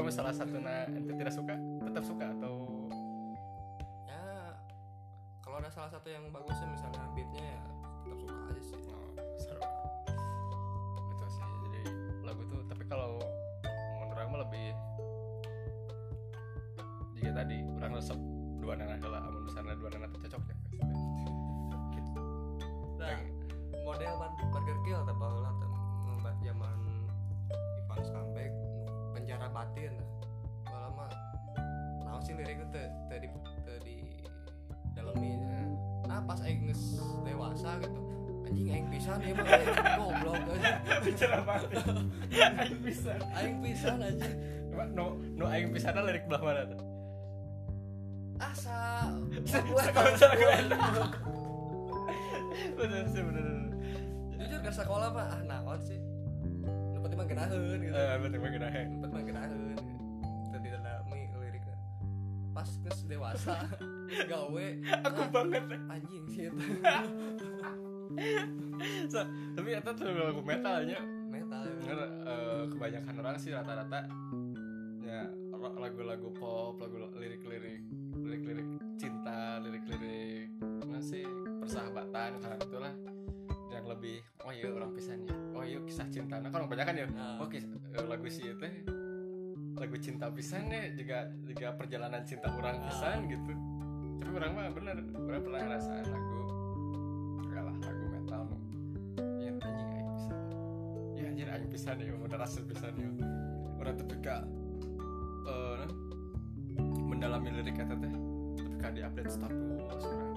kalau 0.00 0.08
salah 0.16 0.32
satu 0.32 0.56
na 0.64 0.88
ente 0.88 1.12
tidak 1.12 1.28
suka 1.28 1.60
tetap 1.84 2.00
suka 2.08 2.32
atau? 2.32 2.72
Ya 4.08 4.56
kalau 5.44 5.60
ada 5.60 5.68
salah 5.68 5.92
satu 5.92 6.08
yang 6.08 6.24
bagusnya 6.32 6.72
misalnya 6.72 7.04
beatnya 7.12 7.44
ya 7.44 7.60
tetap 8.08 8.16
suka 8.16 8.32
aja 8.48 8.62
sih. 8.64 8.80
Oh, 8.80 9.12
seru. 9.36 9.60
Gitu 11.04 11.24
sih 11.28 11.44
jadi 11.68 11.82
lagu 12.24 12.40
tuh 12.48 12.64
tapi 12.64 12.88
kalau 12.88 13.20
menurut 14.00 14.16
orang 14.16 14.28
mah 14.32 14.40
lebih 14.48 14.66
jika 17.20 17.30
tadi 17.44 17.56
kurang 17.76 17.92
resep 17.92 18.16
dua 18.64 18.80
nana 18.80 18.96
lah 19.04 19.20
amun 19.20 19.52
misalnya 19.52 19.76
dua 19.76 19.88
nana 19.92 20.08
cocok 20.08 20.42
ya 20.48 20.56
gitu. 21.92 22.20
nah 22.96 23.20
model 23.84 24.16
Burger 24.48 24.78
Kill 24.80 24.96
atau 25.04 25.39
batin 29.70 29.94
baheula 30.66 30.88
mah 30.92 31.10
naon 32.02 32.20
sih 32.20 32.34
liriknya 32.34 32.66
teh 32.70 32.86
teh 33.08 33.18
di 33.22 33.28
teh 33.62 33.78
di 33.80 33.96
dalemi 34.92 35.38
nah 36.06 36.18
pas 36.26 36.42
aing 36.42 36.66
geus 36.66 36.98
dewasa 37.22 37.78
gitu 37.78 38.00
anjing 38.46 38.66
aing 38.68 38.86
pisan 38.90 39.18
ya 39.22 39.32
mah 39.32 39.46
eh, 39.46 39.66
goblok 39.94 40.42
aja 40.50 40.70
bicara 41.00 41.36
apa? 41.38 41.54
Aing 42.58 42.78
bisa 42.82 43.14
aing 43.32 43.56
pisan 43.62 43.98
aja 44.02 44.26
no 44.90 45.06
no 45.38 45.44
aing 45.46 45.70
bisa 45.70 45.94
lirik 45.94 46.26
belah 46.26 46.42
mana 46.42 46.62
tuh? 46.66 46.80
Asa 48.40 49.06
Sekolah- 49.52 50.16
sekolah. 50.16 50.58
bener 52.74 53.04
sih 53.06 53.22
bener 53.22 53.46
jujur 54.34 54.58
ke 54.58 54.70
sekolah 54.72 55.08
mah 55.12 55.26
ah 55.30 55.40
naon 55.46 55.78
sih 55.78 56.00
mah 57.20 57.26
geunaheun 57.28 57.78
gitu. 57.84 57.92
Eh 57.92 58.16
betul 58.24 58.38
banget 58.40 58.60
dah 58.64 58.72
tempat 58.72 59.10
mah 59.12 59.22
geunaheun 59.28 59.76
tadi 60.50 60.68
dalami 60.72 61.20
liriknya 61.36 61.76
pas 62.56 62.70
geus 62.80 63.00
dewasa 63.04 63.56
gawe. 64.32 64.66
Aku 65.06 65.20
ah, 65.20 65.28
banget. 65.28 65.62
anjing 65.92 66.24
sih 66.32 66.42
eta 66.50 66.96
So, 69.06 69.22
tapi 69.54 69.70
itu 69.70 69.90
tuh 69.94 70.10
lagu 70.10 70.42
metalnya. 70.42 70.98
Metal. 71.30 71.62
Bener, 71.62 71.98
eh, 72.26 72.62
kebanyakan 72.74 73.14
orang 73.22 73.38
sih 73.38 73.54
rata-rata 73.54 74.10
ya 75.06 75.26
lagu-lagu 75.60 76.30
pop, 76.34 76.78
lagu 76.80 76.96
lirik-lirik 77.18 77.82
nah 86.40 86.48
kan 86.48 86.60
kebanyakan 86.64 86.94
ya 86.94 87.06
Nah. 87.08 87.36
oh 87.38 87.46
kis- 87.46 87.68
eh, 87.68 88.02
lagu 88.02 88.26
si 88.26 88.42
itu 88.44 88.66
lagu 89.74 89.96
cinta 89.96 90.28
pisannya 90.28 90.92
juga 90.92 91.18
juga 91.42 91.72
perjalanan 91.72 92.20
cinta 92.22 92.48
orang 92.50 92.80
pisan 92.82 93.24
gitu. 93.26 93.52
Tapi 94.20 94.32
orang 94.34 94.50
mah 94.52 94.68
bener 94.70 94.96
orang 95.16 95.40
pernah 95.40 95.60
ngerasain 95.62 96.04
lagu 96.06 96.40
enggak 97.40 97.62
lah 97.62 97.76
lagu 97.78 98.04
metal 98.06 98.42
ya 99.38 99.50
anjing 99.50 99.88
aing 99.88 100.08
pisan. 100.10 100.36
Ya 101.14 101.24
anjir 101.26 101.48
aing 101.48 101.68
pisan 101.68 101.96
ya 101.98 102.12
udah 102.14 102.38
rasa 102.38 102.60
pisan 102.62 102.92
ya. 102.94 103.08
Orang 103.74 103.94
tuh 103.96 104.06
pika 104.06 104.44
eh 105.42 105.74
nah, 105.78 105.90
mendalami 107.02 107.48
lirik 107.50 107.74
kata 107.74 107.96
teh 107.96 108.12
ketika 108.58 108.88
di 108.90 109.00
update 109.00 109.32
status 109.32 110.04
orang 110.04 110.36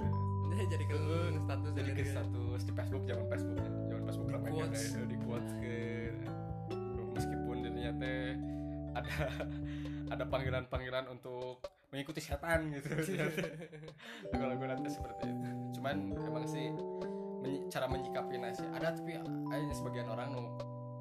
jadi 0.72 0.84
ke 0.86 0.96
status 1.38 1.72
jadi 1.74 1.92
ke 1.92 1.96
lirik. 1.98 2.08
status 2.10 2.62
di 2.64 2.72
Facebook 2.72 3.04
zaman 3.04 3.26
Facebook 3.28 3.58
zaman 3.60 3.93
Ramai 4.22 4.52
kan 4.54 4.70
Quotes. 4.70 4.94
eh, 4.94 5.06
di 5.10 5.18
quotes 5.22 5.52
ke 5.58 5.78
meskipun 7.14 7.56
dirinya 7.66 7.92
teh 7.98 8.22
ada 8.94 9.16
ada 10.14 10.24
panggilan-panggilan 10.30 11.06
untuk 11.10 11.62
mengikuti 11.94 12.22
setan 12.22 12.74
gitu. 12.74 12.90
Lagu-lagu 14.34 14.66
nanti 14.66 14.90
seperti 14.90 15.30
itu. 15.30 15.50
Cuman 15.78 15.96
emang 16.26 16.46
sih 16.50 16.74
cara 17.70 17.86
menyikapinya 17.90 18.50
sih 18.54 18.66
ada 18.72 18.94
tapi 18.94 19.18
ada 19.20 19.74
sebagian 19.74 20.08
orang 20.10 20.30
nu 20.34 20.46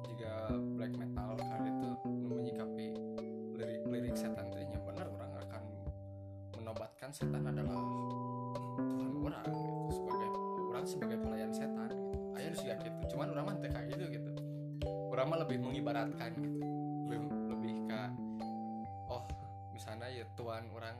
juga 0.09 0.51
black 0.77 0.93
metal 0.97 1.37
karena 1.39 1.69
itu 1.69 1.89
nu 2.09 2.29
menyikapi 2.33 2.85
lirik 3.57 3.81
lirik 3.87 4.15
setan 4.17 4.49
tadinya 4.51 4.79
benar 4.83 5.07
orang 5.07 5.31
akan 5.37 5.63
menobatkan 6.57 7.09
setan 7.13 7.41
adalah 7.45 7.77
Tuhan 8.77 9.11
orang 9.21 9.45
gitu. 9.49 9.81
Sebagai 9.93 10.29
orang 10.73 10.85
sebagai 10.85 11.17
cuman 13.13 13.27
orang 13.29 13.45
mah 13.45 13.55
kayak 13.61 13.85
gitu 13.93 14.05
gitu. 14.09 14.31
Orang 15.13 15.29
mah 15.29 15.39
lebih 15.45 15.61
mengibaratkan 15.61 16.33
gitu. 16.33 16.57
Lebih 17.05 17.19
lebih 17.53 17.73
ke 17.85 18.01
oh 19.13 19.23
misalnya 19.69 20.09
ya 20.09 20.25
Tuhan 20.33 20.73
orang 20.73 20.97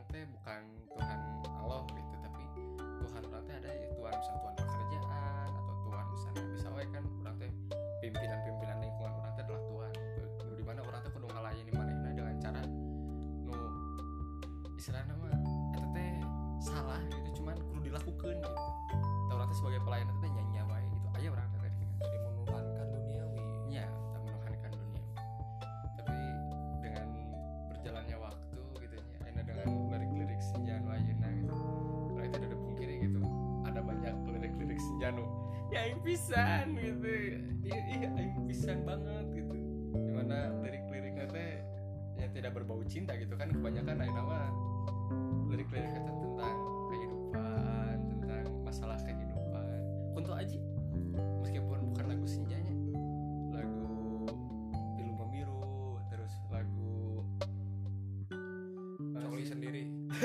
sendiri 59.64 59.84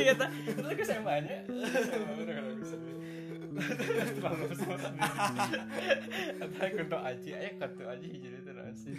Iya, 0.00 0.12
tak. 0.16 0.30
Itu 0.44 0.60
lagu 0.64 0.82
SMA-nya. 0.82 1.38
SMA 1.48 2.12
sendiri. 2.64 3.02
Terlalu 4.18 4.54
sama 4.54 4.76
sendiri. 4.78 5.10
Aji, 7.00 7.30
ayo 7.34 7.50
kunto 7.58 7.84
aji 7.90 8.06
hijau 8.06 8.32
itu 8.38 8.52
nasi. 8.54 8.92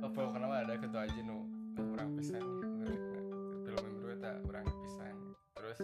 Apa 0.00 0.20
kenapa 0.34 0.54
ada 0.66 0.74
kunto 0.80 0.98
aji 0.98 1.20
nu 1.22 1.46
orang 1.78 2.10
pisan 2.18 2.42
lirikna. 2.82 3.20
Film 3.62 3.78
memiru 3.86 4.08
eta 4.18 4.32
orang 4.48 4.66
pisan. 4.82 5.14
Terus 5.54 5.78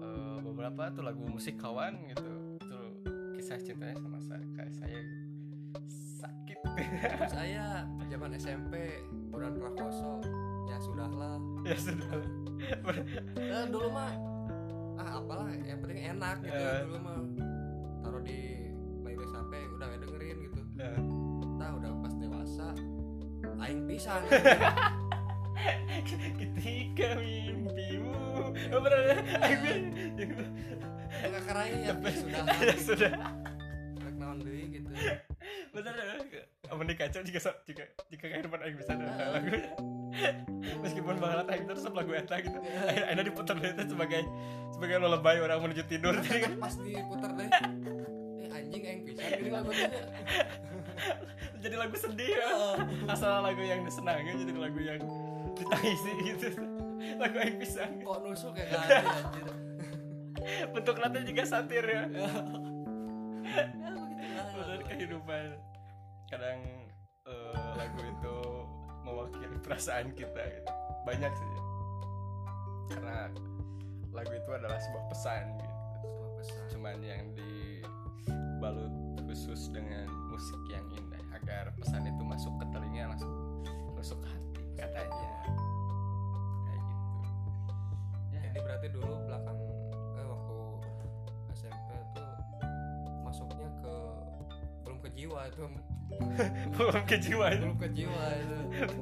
eh, 0.00 0.38
beberapa 0.40 0.88
tuh 0.94 1.04
lagu 1.04 1.24
musik 1.28 1.60
kawan 1.60 2.00
gitu. 2.08 2.32
Itu 2.62 2.78
kisah 3.36 3.60
cintanya 3.60 4.00
sama 4.00 4.18
saya 4.22 4.44
kayak 4.56 4.72
saya 4.72 4.96
gitu. 4.96 5.21
Sakit. 6.72 7.28
saya 7.34 7.84
zaman 8.08 8.30
SMP 8.34 8.74
bulan 9.28 9.56
prakoso 9.56 10.20
ya 10.66 10.76
sudahlah. 10.80 11.36
Ya 11.62 11.76
sudah. 11.76 12.12
nah, 13.36 13.64
dulu 13.68 13.88
mah 13.90 14.12
ah 14.96 15.18
apalah 15.18 15.48
yang 15.50 15.80
penting 15.80 16.00
enak 16.10 16.36
gitu 16.42 16.56
Eh. 16.56 16.80
dulu 16.86 16.98
mah. 17.00 17.18
Taruh 18.02 18.22
di 18.22 18.40
playlist 19.00 19.32
HP 19.32 19.52
udah 19.76 19.86
gak 19.88 20.00
dengerin 20.00 20.36
gitu. 20.42 20.60
Ya. 20.76 20.92
nah 21.56 21.70
udah 21.76 21.90
pas 22.00 22.14
dewasa 22.16 22.66
aing 23.62 23.84
pisan. 23.86 24.22
Ketika 26.02 27.14
mimpimu 27.14 28.50
oh, 28.74 28.80
bener 28.82 29.22
aku 29.22 29.70
nggak 31.22 31.44
kerain 31.46 31.78
ya. 31.86 31.94
Sudah 32.10 32.44
ya 32.58 32.74
sudah. 32.74 33.12
Naon 34.18 34.42
deui 34.42 34.66
gitu. 34.74 34.90
Bener 35.70 35.94
amun 36.72 36.88
dikacau 36.88 37.20
jika 37.20 37.52
jika 37.68 37.84
jika 38.08 38.24
kehidupan 38.32 38.58
aing 38.64 38.76
bisa 38.80 38.96
ada 38.96 39.36
lagu. 39.36 39.48
Meskipun 40.84 41.16
banget 41.20 41.46
aing 41.52 41.64
terus 41.68 41.84
lagu 41.92 42.12
eta 42.16 42.40
gitu. 42.40 42.58
Akhirnya 42.88 43.24
diputar 43.24 43.56
deh 43.60 43.70
itu 43.76 43.84
sebagai 43.92 44.22
sebagai 44.72 44.96
lo 45.04 45.08
lebay 45.12 45.36
orang 45.44 45.60
menuju 45.60 45.84
tidur. 45.84 46.16
Jadi 46.24 46.48
kan 46.48 46.54
pas 46.56 46.74
diputar 46.80 47.30
deh. 47.36 47.48
Eh 48.40 48.48
anjing 48.48 48.82
aing 48.88 49.00
pisan 49.04 49.28
gini 49.36 49.50
lagunya 49.52 49.90
jadi 51.62 51.78
lagu 51.78 51.94
sedih 51.94 52.26
ya 52.26 52.50
asal 53.06 53.46
lagu 53.46 53.62
yang 53.62 53.86
disenangi 53.86 54.34
jadi 54.34 54.52
lagu 54.58 54.80
yang 54.82 55.00
ditangisi 55.54 56.12
gitu. 56.26 56.48
Lagu 57.20 57.36
aing 57.38 57.56
pisan. 57.62 58.02
Kok 58.02 58.18
nusuk 58.26 58.56
ya 58.58 58.66
ada 58.72 58.96
anjir. 59.22 59.46
Bentuk 60.74 60.96
nanti 60.98 61.18
juga 61.22 61.42
satir 61.46 61.84
ya. 61.86 62.02
Ya 62.10 62.30
begitu 63.92 64.84
kehidupan 64.90 65.71
kadang 66.32 66.88
eh, 67.28 67.68
lagu 67.76 68.00
itu 68.00 68.36
mewakili 69.04 69.56
perasaan 69.60 70.16
kita 70.16 70.40
gitu. 70.40 70.72
banyak 71.04 71.28
sih. 71.28 71.50
Karena 72.96 73.28
lagu 74.16 74.32
itu 74.32 74.50
adalah 74.56 74.80
sebuah 74.80 75.04
pesan 75.12 75.44
gitu. 75.60 75.76
Sebuah 76.00 76.30
pesan. 76.40 76.62
cuman 76.72 76.96
yang 77.04 77.24
dibalut 77.36 78.94
khusus 79.28 79.68
dengan 79.68 80.08
musik 80.32 80.60
yang 80.72 80.88
indah. 80.96 81.20
Agar 81.36 81.76
pesan 81.76 82.08
itu 82.08 82.22
masuk 82.24 82.56
ke 82.56 82.64
telinga 82.72 83.12
langsung 83.12 83.32
masuk 83.92 84.16
ke 84.24 84.28
hati 84.32 84.64
katanya. 84.80 85.32
Kayak 86.64 86.80
gitu. 86.80 87.18
Ya 88.32 88.40
ini 88.40 88.58
berarti 88.64 88.88
dulu 88.88 89.12
belakang 89.28 89.61
jiwa 95.16 95.40
itu. 95.48 95.64
Belum 96.76 97.04
ke 97.08 97.16
jiwa 97.16 97.46
itu. 97.52 97.64
Belum 97.64 97.78
ke 97.80 97.88
jiwa 97.92 98.22
itu. 98.36 98.56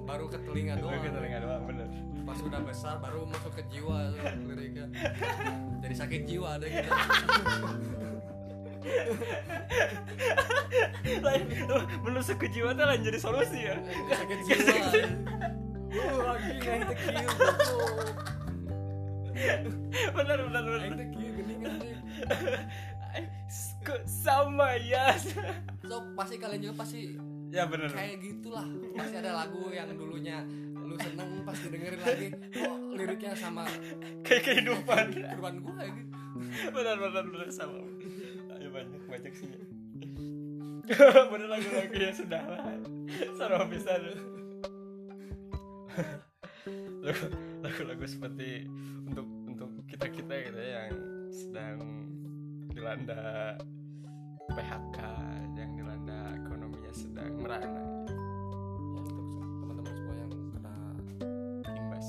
Baru 0.07 0.27
ke 0.31 0.39
telinga 0.43 0.75
doang 0.79 1.01
ke 1.03 1.11
telinga 1.11 1.39
doang 1.43 1.63
bener. 1.67 1.89
Pas 2.23 2.39
udah 2.39 2.61
besar 2.63 2.95
baru 3.03 3.27
masuk 3.27 3.53
ke 3.59 3.63
jiwa 3.73 4.15
liriknya. 4.47 4.87
Jadi 5.83 5.95
sakit 5.95 6.23
jiwa 6.29 6.59
deh 6.63 6.69
gitu. 6.71 6.91
Lain 11.27 11.45
menusuk 12.01 12.41
ke 12.41 12.49
jiwa 12.49 12.73
tuh 12.73 12.87
lain 12.89 13.05
jadi 13.05 13.19
solusi 13.21 13.69
ya? 13.69 13.77
Sakit 14.09 14.39
jiwa. 14.47 14.89
Lu 15.91 16.23
lagi 16.23 16.55
yang 16.65 16.87
tekiu 16.87 17.29
benar 20.15 20.39
benar 20.47 20.63
benar 20.63 20.81
yang 20.85 20.97
tekiu 20.99 21.31
geningan 21.35 21.81
Eh, 23.11 23.27
kok 23.83 24.07
sama 24.07 24.79
ya 24.79 25.19
so 25.91 26.07
pasti 26.15 26.39
kalian 26.39 26.71
juga 26.71 26.87
pasti 26.87 27.19
ya 27.51 27.67
benar 27.67 27.91
kayak 27.91 28.23
gitulah. 28.23 28.63
Pasti 28.95 29.17
ada 29.19 29.43
lagu 29.43 29.75
yang 29.75 29.91
dulunya 29.99 30.47
lu 30.79 30.95
seneng 30.95 31.43
pas 31.43 31.59
didengerin 31.59 31.99
lagi 31.99 32.29
kok 32.55 32.79
liriknya 32.95 33.35
sama 33.35 33.67
kayak 34.23 34.43
kehidupan. 34.47 35.11
kehidupan 35.11 35.55
gue 35.59 35.85
gitu. 35.91 36.15
Benar 36.71 36.97
benar 37.03 37.25
benar 37.27 37.49
sama. 37.51 37.83
Ayo 38.55 38.71
banyak 38.71 39.03
banyak 39.11 39.35
sih. 39.35 39.51
Bener 41.31 41.47
lagu-lagu 41.47 41.95
ya 41.95 42.11
sudah 42.11 42.43
lah. 42.43 42.67
Sarwa 43.39 43.67
bisa 43.71 43.95
lagu 47.03 47.27
lagu-lagu 47.63 48.07
seperti 48.07 48.67
untuk 49.07 49.27
untuk 49.47 49.71
kita 49.91 50.07
kita 50.11 50.35
gitu 50.51 50.59
ya 50.59 50.91
yang 50.91 50.99
sedang 51.31 51.79
dilanda 52.75 53.55
PHK 54.51 54.99
yang 55.55 55.71
dilanda 55.79 56.35
ekonominya 56.43 56.93
sedang 56.95 57.39
merana. 57.39 57.71
Ya, 57.71 58.99
untuk 58.99 59.27
teman-teman 59.63 59.95
semua 59.95 60.15
yang 60.19 60.33
kena 60.51 60.77
imbas 61.71 62.09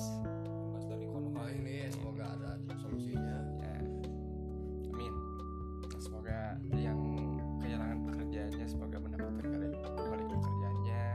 imbas 0.49 0.85
dari 0.89 1.05
corona 1.05 1.43
ini 1.53 1.85
ya, 1.85 1.89
semoga 1.93 2.25
ada 2.33 2.51
solusinya. 2.81 3.37
Ya. 3.61 3.77
Amin. 4.89 5.13
Semoga 6.01 6.57
yang 6.73 6.99
kehilangan 7.61 7.97
pekerjaannya 8.09 8.65
semoga 8.65 8.97
mendapatkan 8.97 9.37
kembali 9.37 9.67
kembali 9.77 10.23
pekerjaannya. 10.25 11.05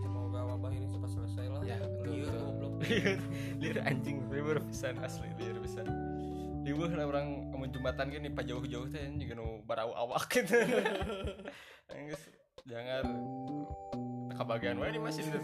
Semoga 0.00 0.40
wabah 0.48 0.72
ini 0.72 0.86
cepat 0.88 1.10
selesai 1.12 1.46
lah. 1.52 1.60
Ya 1.60 1.76
betul 1.84 2.24
Liur, 2.80 3.20
liur 3.60 3.78
anjing 3.84 4.24
liur 4.32 4.58
pisan 4.64 4.96
asli 5.04 5.28
liur 5.36 5.60
pisan 5.60 6.09
liur 6.70 6.86
lah 6.94 7.02
orang 7.02 7.50
kamu 7.50 7.66
jembatan 7.74 8.06
gini 8.14 8.30
pak 8.30 8.46
jauh-jauh 8.46 8.86
teh 8.86 9.02
juga 9.18 9.34
nu 9.34 9.58
barau 9.66 9.90
awak 9.90 10.30
gitu. 10.30 10.54
Jangan. 12.70 13.04
Kebagian 14.38 14.78
wae 14.78 14.94
di 14.94 15.02
masih 15.02 15.26
itu 15.26 15.42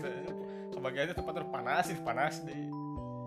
kebagian 0.70 1.10
itu 1.10 1.18
tempat 1.18 1.34
terpanas 1.42 1.90
itu 1.90 1.98
panas 2.06 2.46
deh. 2.46 2.54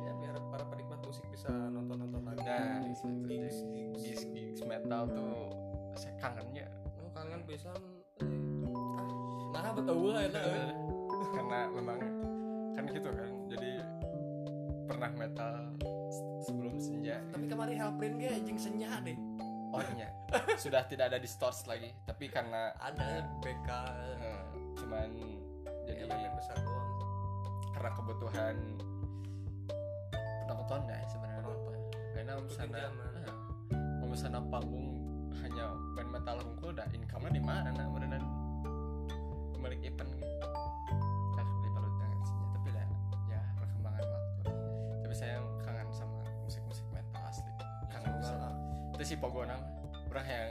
Ya 0.08 0.16
biar 0.16 0.40
para 0.48 0.64
penikmat 0.72 1.04
musik 1.04 1.28
bisa 1.28 1.52
nonton-nonton 1.52 2.24
lagi 2.24 2.48
nah 2.48 2.80
di 2.80 2.96
gigs, 3.28 3.68
gigs. 4.00 4.24
gigs 4.32 4.62
metal 4.64 5.12
tuh 5.12 5.52
saya 6.00 6.16
kangennya 6.24 6.72
Oh, 7.04 7.12
kangen 7.12 7.44
pisan 7.44 7.76
eh, 8.24 9.52
ah 9.52 9.60
nah 9.60 9.74
betul 9.76 10.16
ya 10.16 10.32
nah. 10.32 10.72
karena 11.36 11.60
memang 11.76 12.00
kan 12.74 12.84
gitu 12.88 13.10
kan. 13.12 13.32
Jadi 13.52 13.72
pernah 14.88 15.12
metal 15.14 15.54
sebelum 16.50 16.76
senja. 16.82 17.16
Tapi 17.30 17.46
kemarin 17.46 17.78
Hellprint 17.78 18.16
ge 18.18 18.30
anjing 18.34 18.58
senja 18.58 18.98
deh. 19.06 19.18
Oh 19.70 19.86
iya. 19.94 20.10
Sudah 20.58 20.82
tidak 20.90 21.14
ada 21.14 21.22
distorts 21.22 21.70
lagi. 21.70 21.94
Tapi 22.10 22.26
karena 22.26 22.74
ada 22.82 23.22
BK 23.46 23.70
cuman 24.82 25.10
jadi 25.86 26.10
band 26.10 26.34
besar 26.34 26.58
doang. 26.66 26.90
karena 27.70 27.96
kebutuhan 27.96 28.56
penonton 30.44 30.82
ya 30.90 31.00
sebenarnya? 31.08 31.42
Apa 31.48 31.72
karena 32.18 32.34
misalnya 32.44 32.84
kalau 33.72 34.08
misalnya 34.10 34.42
panggung 34.52 34.88
hanya 35.40 35.66
band 35.96 36.10
metal 36.12 36.38
hungkul 36.44 36.70
udah 36.76 36.88
income-nya 36.92 37.32
di 37.32 37.44
mana? 37.44 37.70
Nah 37.72 37.88
beneran 37.88 38.24
balik 39.60 39.80
event 39.86 40.12
gitu 40.18 40.59
itu 49.10 49.18
si 49.18 49.26
pogona 49.26 49.58
mah 49.58 49.74
orang 50.14 50.28
yang 50.30 50.50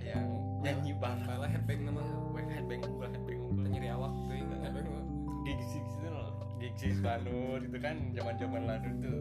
yang 0.00 0.26
nyanyi 0.64 0.96
banget. 0.96 1.28
Malah 1.28 1.50
headbang 1.52 1.80
nama. 1.84 2.00
Wah, 2.32 2.40
headbang 2.40 2.80
unggul 2.88 3.04
headbang 3.04 3.36
unggul 3.36 3.68
nyeri 3.68 3.92
awak 3.92 4.16
tuh 4.24 4.32
ingat 4.32 4.60
headbang 4.64 4.88
gigs 5.44 5.68
gigs 5.76 5.92
itu 6.00 6.08
loh. 6.08 6.32
Gigs 6.56 7.00
Banur 7.04 7.60
itu 7.60 7.76
kan 7.76 7.96
zaman 8.16 8.34
zaman 8.40 8.62
lalu 8.64 8.90
tuh 9.04 9.20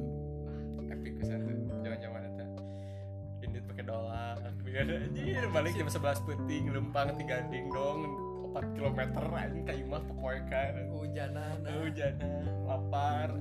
epic 0.87 1.19
pisan 1.19 1.43
tuh 1.43 1.83
zaman 1.83 1.99
zaman 1.99 2.21
itu. 2.31 2.45
Indit 3.43 3.63
pakai 3.67 3.83
dolar. 3.83 4.39
Biar 4.63 4.87
anjir 4.87 5.43
balik 5.51 5.75
jam 5.75 5.91
11 5.91 6.23
penting 6.23 6.63
lempang 6.71 7.19
tiga 7.19 7.43
ding 7.51 7.67
dong. 7.75 8.07
4 8.55 8.71
kilometer 8.71 9.23
anjing 9.35 9.67
kayu 9.67 9.83
mah 9.83 9.99
pokoknya 10.07 10.47
kan. 10.47 10.73
Hujanan. 10.95 11.59
hujanan 11.67 12.47
lapar. 12.63 13.35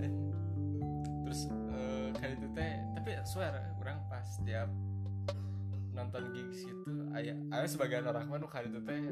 Terus 1.22 1.46
eh, 1.54 2.06
kayak 2.18 2.34
itu 2.34 2.48
teh 2.58 2.74
tapi 3.08 3.24
swear 3.24 3.56
orang 3.80 4.04
pas 4.12 4.26
tiap 4.44 4.68
nonton 5.98 6.30
gigs 6.30 6.62
itu 6.62 6.92
ayah 7.18 7.34
ayah 7.50 7.66
sebagian 7.66 8.06
orang 8.06 8.30
mah 8.30 8.38
nu 8.38 8.46
kali 8.46 8.70
itu 8.70 8.78
teh 8.86 9.02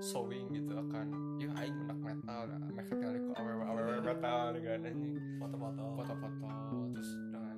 showing 0.00 0.48
gitu 0.48 0.72
akan 0.72 1.36
yuk 1.36 1.52
aing 1.60 1.76
mendak 1.76 2.00
metal 2.00 2.48
nah 2.48 2.68
mereka 2.72 2.96
ku 3.20 3.32
awewe 3.36 3.64
awewe 3.68 3.94
metal 4.00 4.56
dengan 4.56 4.88
anjing. 4.88 5.16
Foto-foto. 5.36 5.84
foto-foto 6.00 6.48
terus 6.96 7.10
dengan 7.20 7.56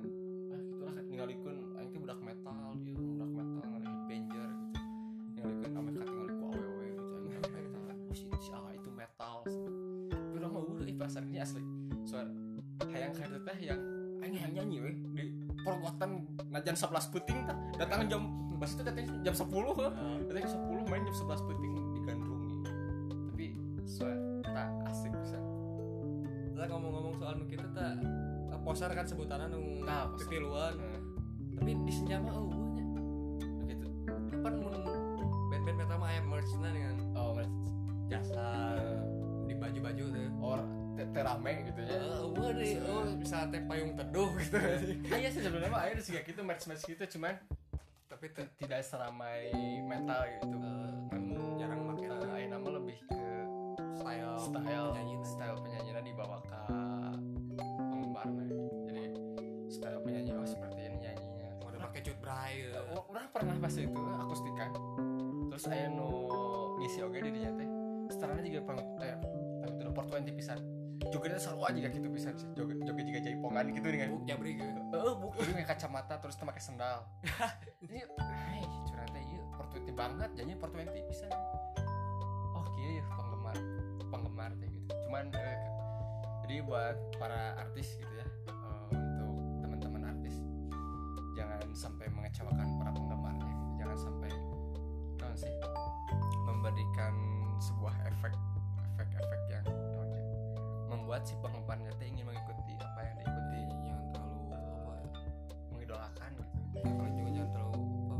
ah 0.51 0.59
gitulah 0.59 0.93
tinggalikeun 1.07 1.57
aing 1.79 1.89
teh 1.95 1.99
budak 2.03 2.19
metal 2.19 2.67
yuk 2.83 2.99
budak 2.99 3.31
metal 3.31 3.63
ngalih 3.63 3.87
headbanger 3.87 4.49
gitu. 4.51 4.79
Tinggalikeun 5.31 5.71
ame 5.79 5.89
ka 5.95 6.03
tinggalku 6.03 6.43
awewe 6.51 6.87
gitu 6.99 7.13
aing 7.15 7.31
budak 7.39 7.51
metal. 7.55 7.81
Oh 8.11 8.15
si 8.15 8.25
si 8.27 8.51
ah 8.51 8.71
itu 8.75 8.89
metal 8.91 9.35
urang 10.35 10.51
mah 10.51 10.61
udah 10.67 10.95
pasar 10.99 11.23
ini 11.23 11.39
asli. 11.39 11.63
Soal 12.03 12.27
hayang 12.91 13.15
kayak 13.15 13.39
teh 13.47 13.57
yang 13.71 13.79
aing 14.19 14.35
hayang 14.35 14.67
nyanyi 14.67 14.91
di 15.15 15.25
perbuatan 15.63 16.32
najan 16.63 16.79
11 16.79 17.11
puting 17.11 17.39
tah. 17.43 17.57
Datang 17.75 18.07
jam 18.07 18.21
pas 18.55 18.71
itu 18.71 18.79
katanya 18.79 19.11
jam 19.21 19.33
10 19.35 19.43
heuh 19.51 19.91
katanya 20.23 20.47
jam 20.47 20.61
10 20.63 20.87
main 20.87 21.01
jam 21.03 21.15
11 21.19 21.43
puting 21.43 21.73
digandrungi. 21.93 22.55
Tapi 23.27 23.45
soal 23.83 24.15
tak 24.41 24.69
asik 24.87 25.11
bisa. 25.13 25.35
Lah 26.55 26.65
ngomong-ngomong 26.65 27.19
soal 27.19 27.33
nu 27.35 27.45
kitu 27.45 27.67
tah 27.69 27.91
eh, 28.47 28.59
poser 28.63 28.87
kan 28.89 29.03
sebutannya 29.03 29.51
nu 29.51 29.83
Tah, 29.83 30.07
poser. 30.07 30.31
titiluan. 30.31 30.73
Nah, 30.79 30.99
Tapi 31.53 31.71
di 31.77 31.91
senja 31.93 32.17
mah 32.17 32.33
eueuh 32.33 32.55
nya. 32.71 32.83
begitu 33.59 33.87
Kapan 34.31 34.53
mun 34.57 34.73
band-band 35.51 35.77
metal 35.77 35.97
mah 35.97 36.09
aya 36.09 36.21
merch-na 36.23 36.69
dengan 36.71 36.95
oh 37.13 37.35
mas 37.35 37.51
jasa. 38.07 38.47
Di 39.43 39.53
baju-baju 39.53 40.03
teh. 40.07 40.27
or 40.39 40.59
te- 40.93 41.09
terame 41.11 41.67
gitu 41.67 41.79
ya. 41.83 41.99
Eueuh 42.21 42.51
deh, 42.53 42.73
oh 42.85 43.03
bisa 43.13 43.43
teh 43.47 43.59
payung 43.61 43.91
teduh 43.93 44.31
gitu. 44.39 44.55
Sih 45.63 45.71
sebenarnya 45.71 45.87
mah 45.87 45.95
ada 45.95 46.03
sih 46.03 46.11
kayak 46.11 46.27
gitu 46.27 46.41
merch 46.43 46.83
gitu 46.83 47.03
cuman 47.15 47.39
Tapi 48.11 48.25
tidak 48.59 48.83
seramai 48.83 49.47
metal 49.87 50.27
gitu. 50.27 50.59
eh, 50.59 50.91
kan 51.07 51.23
jarang 51.55 51.81
make 51.87 52.03
uh, 52.03 52.35
Ayo 52.35 52.45
nama 52.51 52.67
lebih 52.83 52.99
ke 53.07 53.23
style 53.95 54.35
style 54.43 54.91
penyanyi 54.91 55.15
style 55.23 55.57
penyanyinya 55.63 56.03
dibawa 56.03 56.43
ke 56.43 56.59
penggemarnya. 57.79 58.45
Jadi 58.91 59.03
style 59.71 59.99
penyanyi 60.03 60.35
oh 60.35 60.43
seperti 60.43 60.79
ini 60.83 60.97
nyanyinya. 60.99 61.47
udah 61.63 61.79
pakai 61.79 62.11
cut 62.11 62.17
bray 62.19 62.53
Uh, 62.67 62.99
Orang 63.07 63.31
pernah 63.31 63.55
pas 63.63 63.71
itu 63.79 64.03
akustikan. 64.19 64.69
Terus 65.47 65.63
ayo 65.71 65.87
nu 65.95 66.09
ngisi 66.83 66.99
oge 67.07 67.23
di 67.23 67.31
dinya 67.39 67.55
teh. 67.55 67.69
Setelahnya 68.11 68.43
juga 68.51 68.59
pang 68.67 68.79
eh 68.99 69.15
pang 69.63 69.71
itu 69.79 69.91
port 69.95 70.11
20 70.11 70.27
pisan. 70.35 70.72
Jogetnya 71.11 71.39
selalu 71.41 71.61
aja 71.67 71.77
kayak 71.87 71.93
gitu 71.99 72.07
pisan 72.13 72.33
sih. 72.37 72.47
Joget 72.55 72.77
joget 72.85 73.05
juga 73.09 73.19
jaipongan 73.25 73.65
gitu 73.73 73.87
dengan 73.87 74.07
buk 74.15 74.23
jabri 74.23 74.51
gitu 74.55 74.81
Eh, 74.93 75.13
bu, 75.17 75.27
ini 75.41 75.51
pakai 75.57 75.67
kacamata 75.75 76.13
terus 76.21 76.35
pakai 76.37 76.63
sendal. 76.63 77.03
Ini, 77.83 77.99
hai, 78.21 78.63
curhat 78.87 79.09
teh 79.11 79.23
ieu 79.27 79.43
portuiti 79.57 79.91
banget, 79.91 80.29
jadinya 80.37 80.57
portuiti 80.61 80.99
bisa. 81.09 81.27
Oh, 82.55 82.63
kieu 82.77 83.01
ya 83.01 83.05
penggemar, 83.11 83.57
penggemar 84.07 84.51
teh 84.61 84.69
gitu. 84.71 84.93
Cuman 85.09 85.33
eh, 85.35 85.57
jadi 86.47 86.55
buat 86.63 86.95
para 87.19 87.57
artis 87.59 87.97
gitu 87.99 88.13
ya, 88.15 88.27
eh, 88.47 88.83
untuk 88.95 89.35
teman-teman 89.59 90.03
artis 90.15 90.35
jangan 91.33 91.59
sampai 91.73 92.05
mengecewakan 92.13 92.67
para 92.77 92.91
penggemarnya 92.93 93.51
gitu. 93.51 93.71
Jangan 93.81 93.97
sampai 93.97 94.31
non 95.19 95.33
sih 95.39 95.53
memberikan 96.45 97.13
sebuah 97.57 97.95
efek 98.05 98.33
efek-efek 98.93 99.41
yang 99.49 99.65
non 99.65 100.07
ya, 100.12 100.12
membuat 100.93 101.21
si 101.23 101.33
penggemarnya 101.39 101.89
teh 101.97 102.07
ingin 102.07 102.25
mengikuti 102.25 102.73
apa 102.77 102.99
yang 103.01 103.15
diikuti 103.17 103.59
jangan 103.81 104.05
terlalu 104.13 104.37
apa 104.45 104.93
ya 104.93 105.09
mengidolakan 105.69 106.29
gitu. 106.37 106.57
kalau 106.79 107.09
juga 107.11 107.29
jangan 107.31 107.49
terlalu 107.51 107.81
apa 108.05 108.15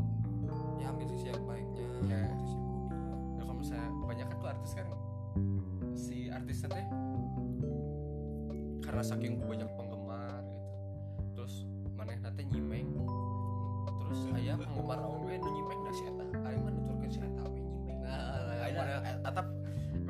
ya 0.76 0.86
ambil 0.90 1.06
sisi 1.08 1.26
yang 1.28 1.44
baiknya 1.44 1.86
Ya. 2.04 2.20
sisi 2.36 2.56
buruknya 2.58 2.98
Nah, 3.34 3.42
kalau 3.42 3.54
misalnya 3.56 3.88
kebanyakan 3.94 4.34
tuh 4.36 4.48
artis 4.48 4.72
kan 4.74 4.86
si 5.94 6.16
artisnya 6.28 6.68
teh 6.70 6.86
karena 8.80 9.02
saking 9.02 9.32
banyak 9.40 9.70
penggemar 9.74 10.42
gitu 10.44 10.70
terus 11.32 11.54
mana 11.94 12.12
nanti 12.20 12.42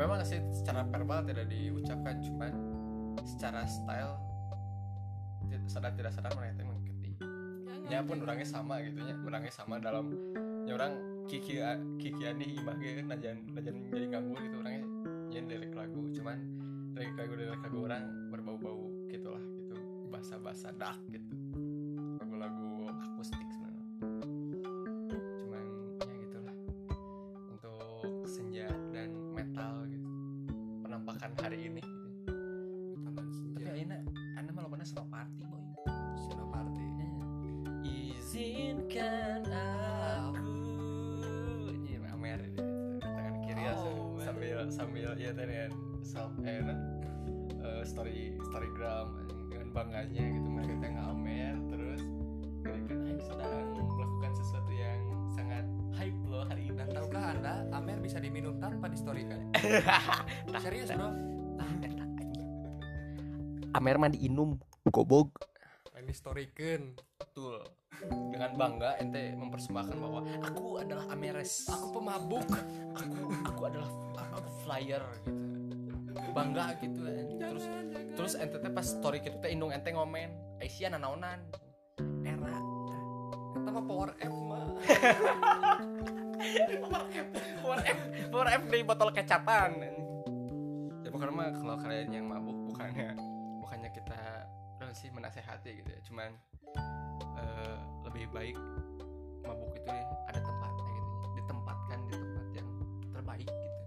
memang 0.04 0.20
sih 0.20 0.40
secara 0.52 0.84
verbal 0.84 1.24
tidak 1.24 1.48
diucapkan 1.48 2.20
cuman 2.20 2.52
secara 3.24 3.64
style 3.64 4.20
sadar 5.64 5.96
tidak 5.96 6.12
sadar 6.12 6.28
mereka 6.36 6.60
teh 6.60 6.66
mengikuti. 6.68 7.10
Ya 7.88 8.04
pun 8.04 8.20
orangnya 8.20 8.44
sama 8.44 8.84
gitu 8.84 9.00
ya 9.00 9.16
orangnya 9.24 9.52
sama 9.52 9.80
dalam 9.80 10.12
ya 10.68 10.76
orang 10.76 10.92
kiki 11.24 11.56
kiki 11.96 12.22
ani 12.28 12.60
imah 12.60 12.76
ge 12.76 13.00
najan 13.00 13.48
najan 13.56 13.74
jadi 13.88 14.06
nganggur 14.12 14.38
gitu 14.44 14.56
orangnya 14.60 14.84
nyanyi 15.32 15.46
lirik 15.56 15.72
lagu 15.72 16.02
cuman 16.12 16.36
lirik 16.92 17.16
lagu 17.16 17.32
lirik 17.32 17.60
lagu 17.64 17.78
orang 17.80 18.04
berbau-bau 18.28 18.92
gitulah 19.08 19.40
gitu 19.40 19.76
bahasa-bahasa 20.12 20.68
dark 20.76 21.00
gitu 21.08 21.23
Amer 63.74 63.98
mah 63.98 64.10
diinum 64.10 64.56
gobog 64.88 65.34
distorikan 66.04 66.94
betul. 67.18 67.64
Dengan 68.04 68.52
bangga 68.58 69.00
ente 69.00 69.32
mempersembahkan 69.38 69.96
bahwa 69.96 70.20
aku 70.44 70.82
adalah 70.82 71.08
Ameres. 71.10 71.66
Aku 71.70 71.94
pemabuk. 71.94 72.46
Aku 72.94 73.18
aku 73.42 73.62
adalah 73.64 73.90
aku 74.34 74.50
flyer 74.66 75.02
gitu. 75.24 75.32
Bangga 76.34 76.74
gitu 76.82 76.98
kan. 77.02 77.26
terus 77.38 77.64
terus 78.14 78.32
ente 78.38 78.58
teh 78.58 78.70
pas 78.70 78.86
story 78.86 79.22
gitu 79.22 79.38
teh 79.38 79.50
indung 79.54 79.70
ente 79.70 79.90
ngomen 79.94 80.30
Aisyah 80.60 80.98
nanaonan. 80.98 81.40
Era. 82.26 82.58
Kita 83.54 83.70
mah 83.70 83.84
power 83.86 84.10
F 84.18 84.34
mah 84.34 84.66
power 86.82 87.04
F 87.08 87.28
power 87.62 87.80
F 87.80 87.98
power 88.28 88.48
F 88.50 88.62
di 88.68 88.78
botol 88.82 89.08
kecapan. 89.14 89.70
Ya 91.06 91.08
bukan 91.14 91.28
mah 91.32 91.54
kalau 91.54 91.78
kalian 91.78 92.10
yang 92.10 92.26
mabuk 92.26 92.58
bukannya 92.74 93.14
kita 93.14 93.23
sih 94.94 95.10
menasehati 95.10 95.82
gitu 95.82 95.90
ya. 95.90 96.00
Cuman 96.06 96.30
eh, 97.38 97.78
lebih 98.06 98.30
baik 98.30 98.56
mabuk 99.44 99.74
itu 99.76 99.90
ada 100.30 100.40
tempatnya 100.40 100.90
gitu. 100.94 101.10
Ditempatkan 101.42 101.98
di 102.08 102.14
tempat 102.14 102.46
yang 102.54 102.68
terbaik 103.12 103.48
gitu. 103.50 103.78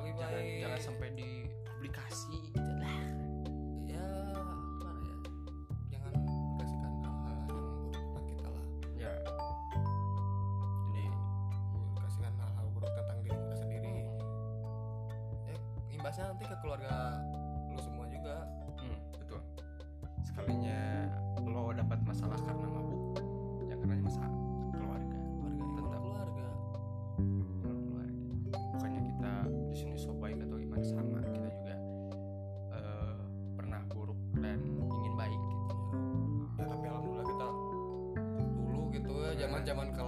Lebih 0.00 0.12
jangan 0.16 0.32
baik. 0.34 0.60
jangan 0.64 0.80
sampai 0.80 1.08
di 1.14 1.30
aplikasi 1.76 2.59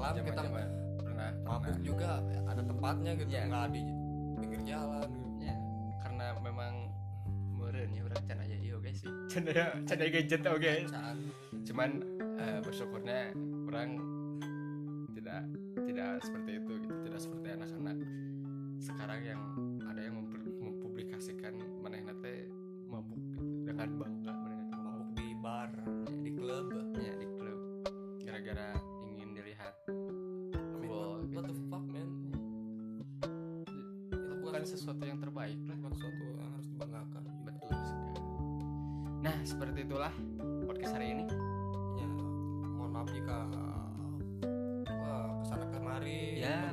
zaman 0.02 0.18
kelam 0.18 0.26
kita 0.26 0.42
Zaman-zaman 0.42 0.68
pernah 0.98 1.30
mabuk 1.44 1.62
pernah. 1.62 1.78
juga 1.80 2.10
ada 2.44 2.62
tempatnya 2.62 3.10
gitu 3.14 3.30
Iya. 3.30 3.42
nggak 3.46 3.66
di 3.70 3.82
pinggir 4.34 4.60
jalan 4.66 5.08
gitu. 5.08 5.30
Ya, 5.40 5.54
karena 6.02 6.26
memang 6.40 6.72
meren 7.52 7.88
ya 7.88 8.02
can 8.20 8.38
aja 8.38 8.56
iyo 8.58 8.76
guys 8.78 8.98
sih. 8.98 9.10
Can 9.30 9.42
ya, 9.46 9.66
can 9.86 9.96
aja 9.96 10.10
gadget 10.10 10.42
oke. 10.44 10.72
Cuman 11.62 11.90
eh, 12.36 12.58
bersyukurnya 12.60 13.20
orang 13.64 13.90
tidak 15.14 15.40
tidak 15.86 16.10
seperti 16.20 16.51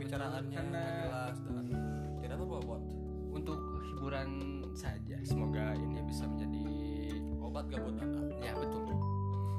pembicaraannya 0.09 0.57
Karena- 0.57 1.05
jelas 1.05 1.37
dan 1.45 1.65
tidak 2.17 2.37
berbobot 2.41 2.81
untuk 3.29 3.59
hiburan 3.85 4.29
saja 4.73 5.17
semoga 5.21 5.77
ini 5.77 6.01
bisa 6.01 6.25
menjadi 6.25 6.65
obat 7.37 7.69
gabut 7.69 7.93
anda 8.01 8.17
Ya 8.39 8.53
betul. 8.55 8.87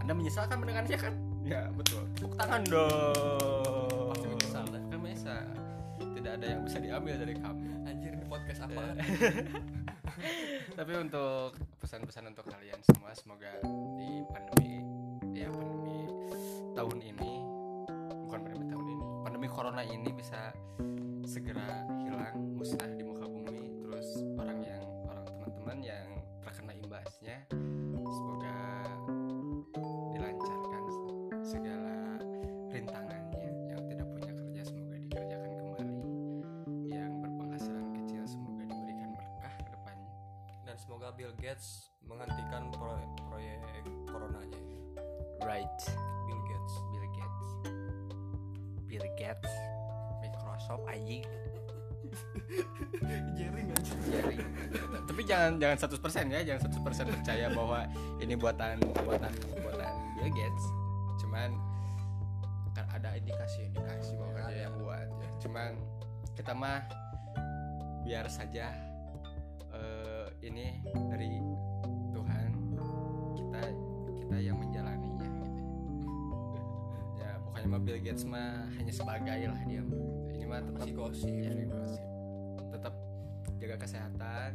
Anda 0.01 0.13
menyesalkan 0.17 0.57
mendengarnya 0.59 0.97
kan? 0.99 1.15
Ya 1.45 1.69
betul. 1.71 2.01
Tepuk 2.17 2.33
tangan 2.35 2.65
dong. 2.65 4.09
Pasti 4.11 4.27
menyesal, 4.27 4.65
ya? 4.67 4.81
Kan 4.89 4.99
menyesal. 4.99 5.45
Tidak 6.17 6.33
ada 6.41 6.47
yang 6.49 6.61
bisa 6.65 6.79
diambil 6.81 7.15
dari 7.21 7.35
kami. 7.37 7.69
anjir 7.85 8.11
ini 8.17 8.25
podcast 8.25 8.65
apa 8.65 8.97
Tapi 10.81 10.93
untuk 10.97 11.55
pesan-pesan 11.79 12.33
untuk 12.33 12.49
kalian 12.49 12.81
semua 12.83 13.13
semoga 13.13 13.53
di 14.01 14.25
pandemi 14.33 14.81
ya 15.37 15.53
pandemi 15.53 16.01
tahun 16.73 16.99
ini 17.05 17.33
bukan 18.25 18.39
pandemi 18.41 18.65
tahun 18.67 18.80
pandemi 19.41 19.57
corona 19.57 19.81
ini 19.89 20.13
bisa 20.13 20.53
segera 21.25 21.89
hilang 22.05 22.61
musnah 22.61 22.93
di 22.93 23.01
muka 23.01 23.25
bumi 23.25 23.73
terus 23.81 24.21
orang 24.37 24.61
yang 24.61 24.85
orang 25.09 25.25
teman-teman 25.33 25.79
yang 25.81 26.09
terkena 26.45 26.77
imbasnya 26.77 27.37
semoga 28.05 28.61
dilancarkan 30.13 30.83
segala 31.41 32.21
rintangannya. 32.69 33.49
Yang 33.73 33.81
tidak 33.89 34.07
punya 34.13 34.33
kerja 34.37 34.63
semoga 34.69 34.97
dikerjakan 35.09 35.53
kembali. 35.57 35.97
Yang 36.93 37.13
berpenghasilan 37.25 37.87
kecil 37.97 38.23
semoga 38.29 38.63
diberikan 38.69 39.09
berkah 39.17 39.55
ke 39.57 39.71
depannya 39.73 40.17
dan 40.69 40.77
semoga 40.77 41.09
Bill 41.17 41.33
Gates 41.41 41.90
Microsoft 50.61 50.85
anjing 50.93 51.25
jaring 53.39 53.69
aja 53.73 53.95
Jerry. 54.05 54.37
tapi 55.09 55.23
jangan 55.25 55.57
jangan 55.57 55.77
100% 55.89 56.29
ya 56.29 56.41
jangan 56.45 56.61
100% 56.69 57.17
percaya 57.17 57.47
bahwa 57.49 57.81
ini 58.21 58.35
buatan 58.37 58.77
buatan 59.01 59.33
buatan 59.57 59.93
Bill 60.19 60.29
Gates 60.29 60.65
cuman 61.17 61.49
kan 62.77 62.85
ada 62.93 63.17
indikasi 63.17 63.73
indikasi 63.73 64.13
bahwa 64.21 64.29
Ya, 64.31 64.37
dia 64.37 64.53
ada. 64.53 64.61
yang 64.69 64.75
buat 64.77 65.09
ya 65.09 65.29
cuman 65.41 65.71
kita 66.37 66.53
mah 66.53 66.81
biar 68.03 68.27
saja 68.29 68.67
eh, 69.71 70.27
ini 70.43 70.77
dari 71.09 71.41
Tuhan 72.13 72.49
kita 73.33 73.61
kita 74.19 74.37
yang 74.37 74.57
menjalaninya 74.59 75.25
gitu 75.25 75.49
ya 77.17 77.31
pokoknya 77.41 77.67
mah 77.67 77.81
Bill 77.81 77.99
Gates 77.99 78.25
mah 78.27 78.67
hanya 78.77 78.93
sebagai 78.93 79.41
lah 79.47 79.61
dia 79.65 79.81
mah. 79.81 80.20
Mah 80.51 80.59
tetap 80.67 80.83
Masih 80.83 80.95
gosip. 80.99 81.31
ya, 81.31 81.53
gosip. 81.71 82.03
tetap 82.75 82.95
jaga 83.63 83.77
kesehatan 83.79 84.51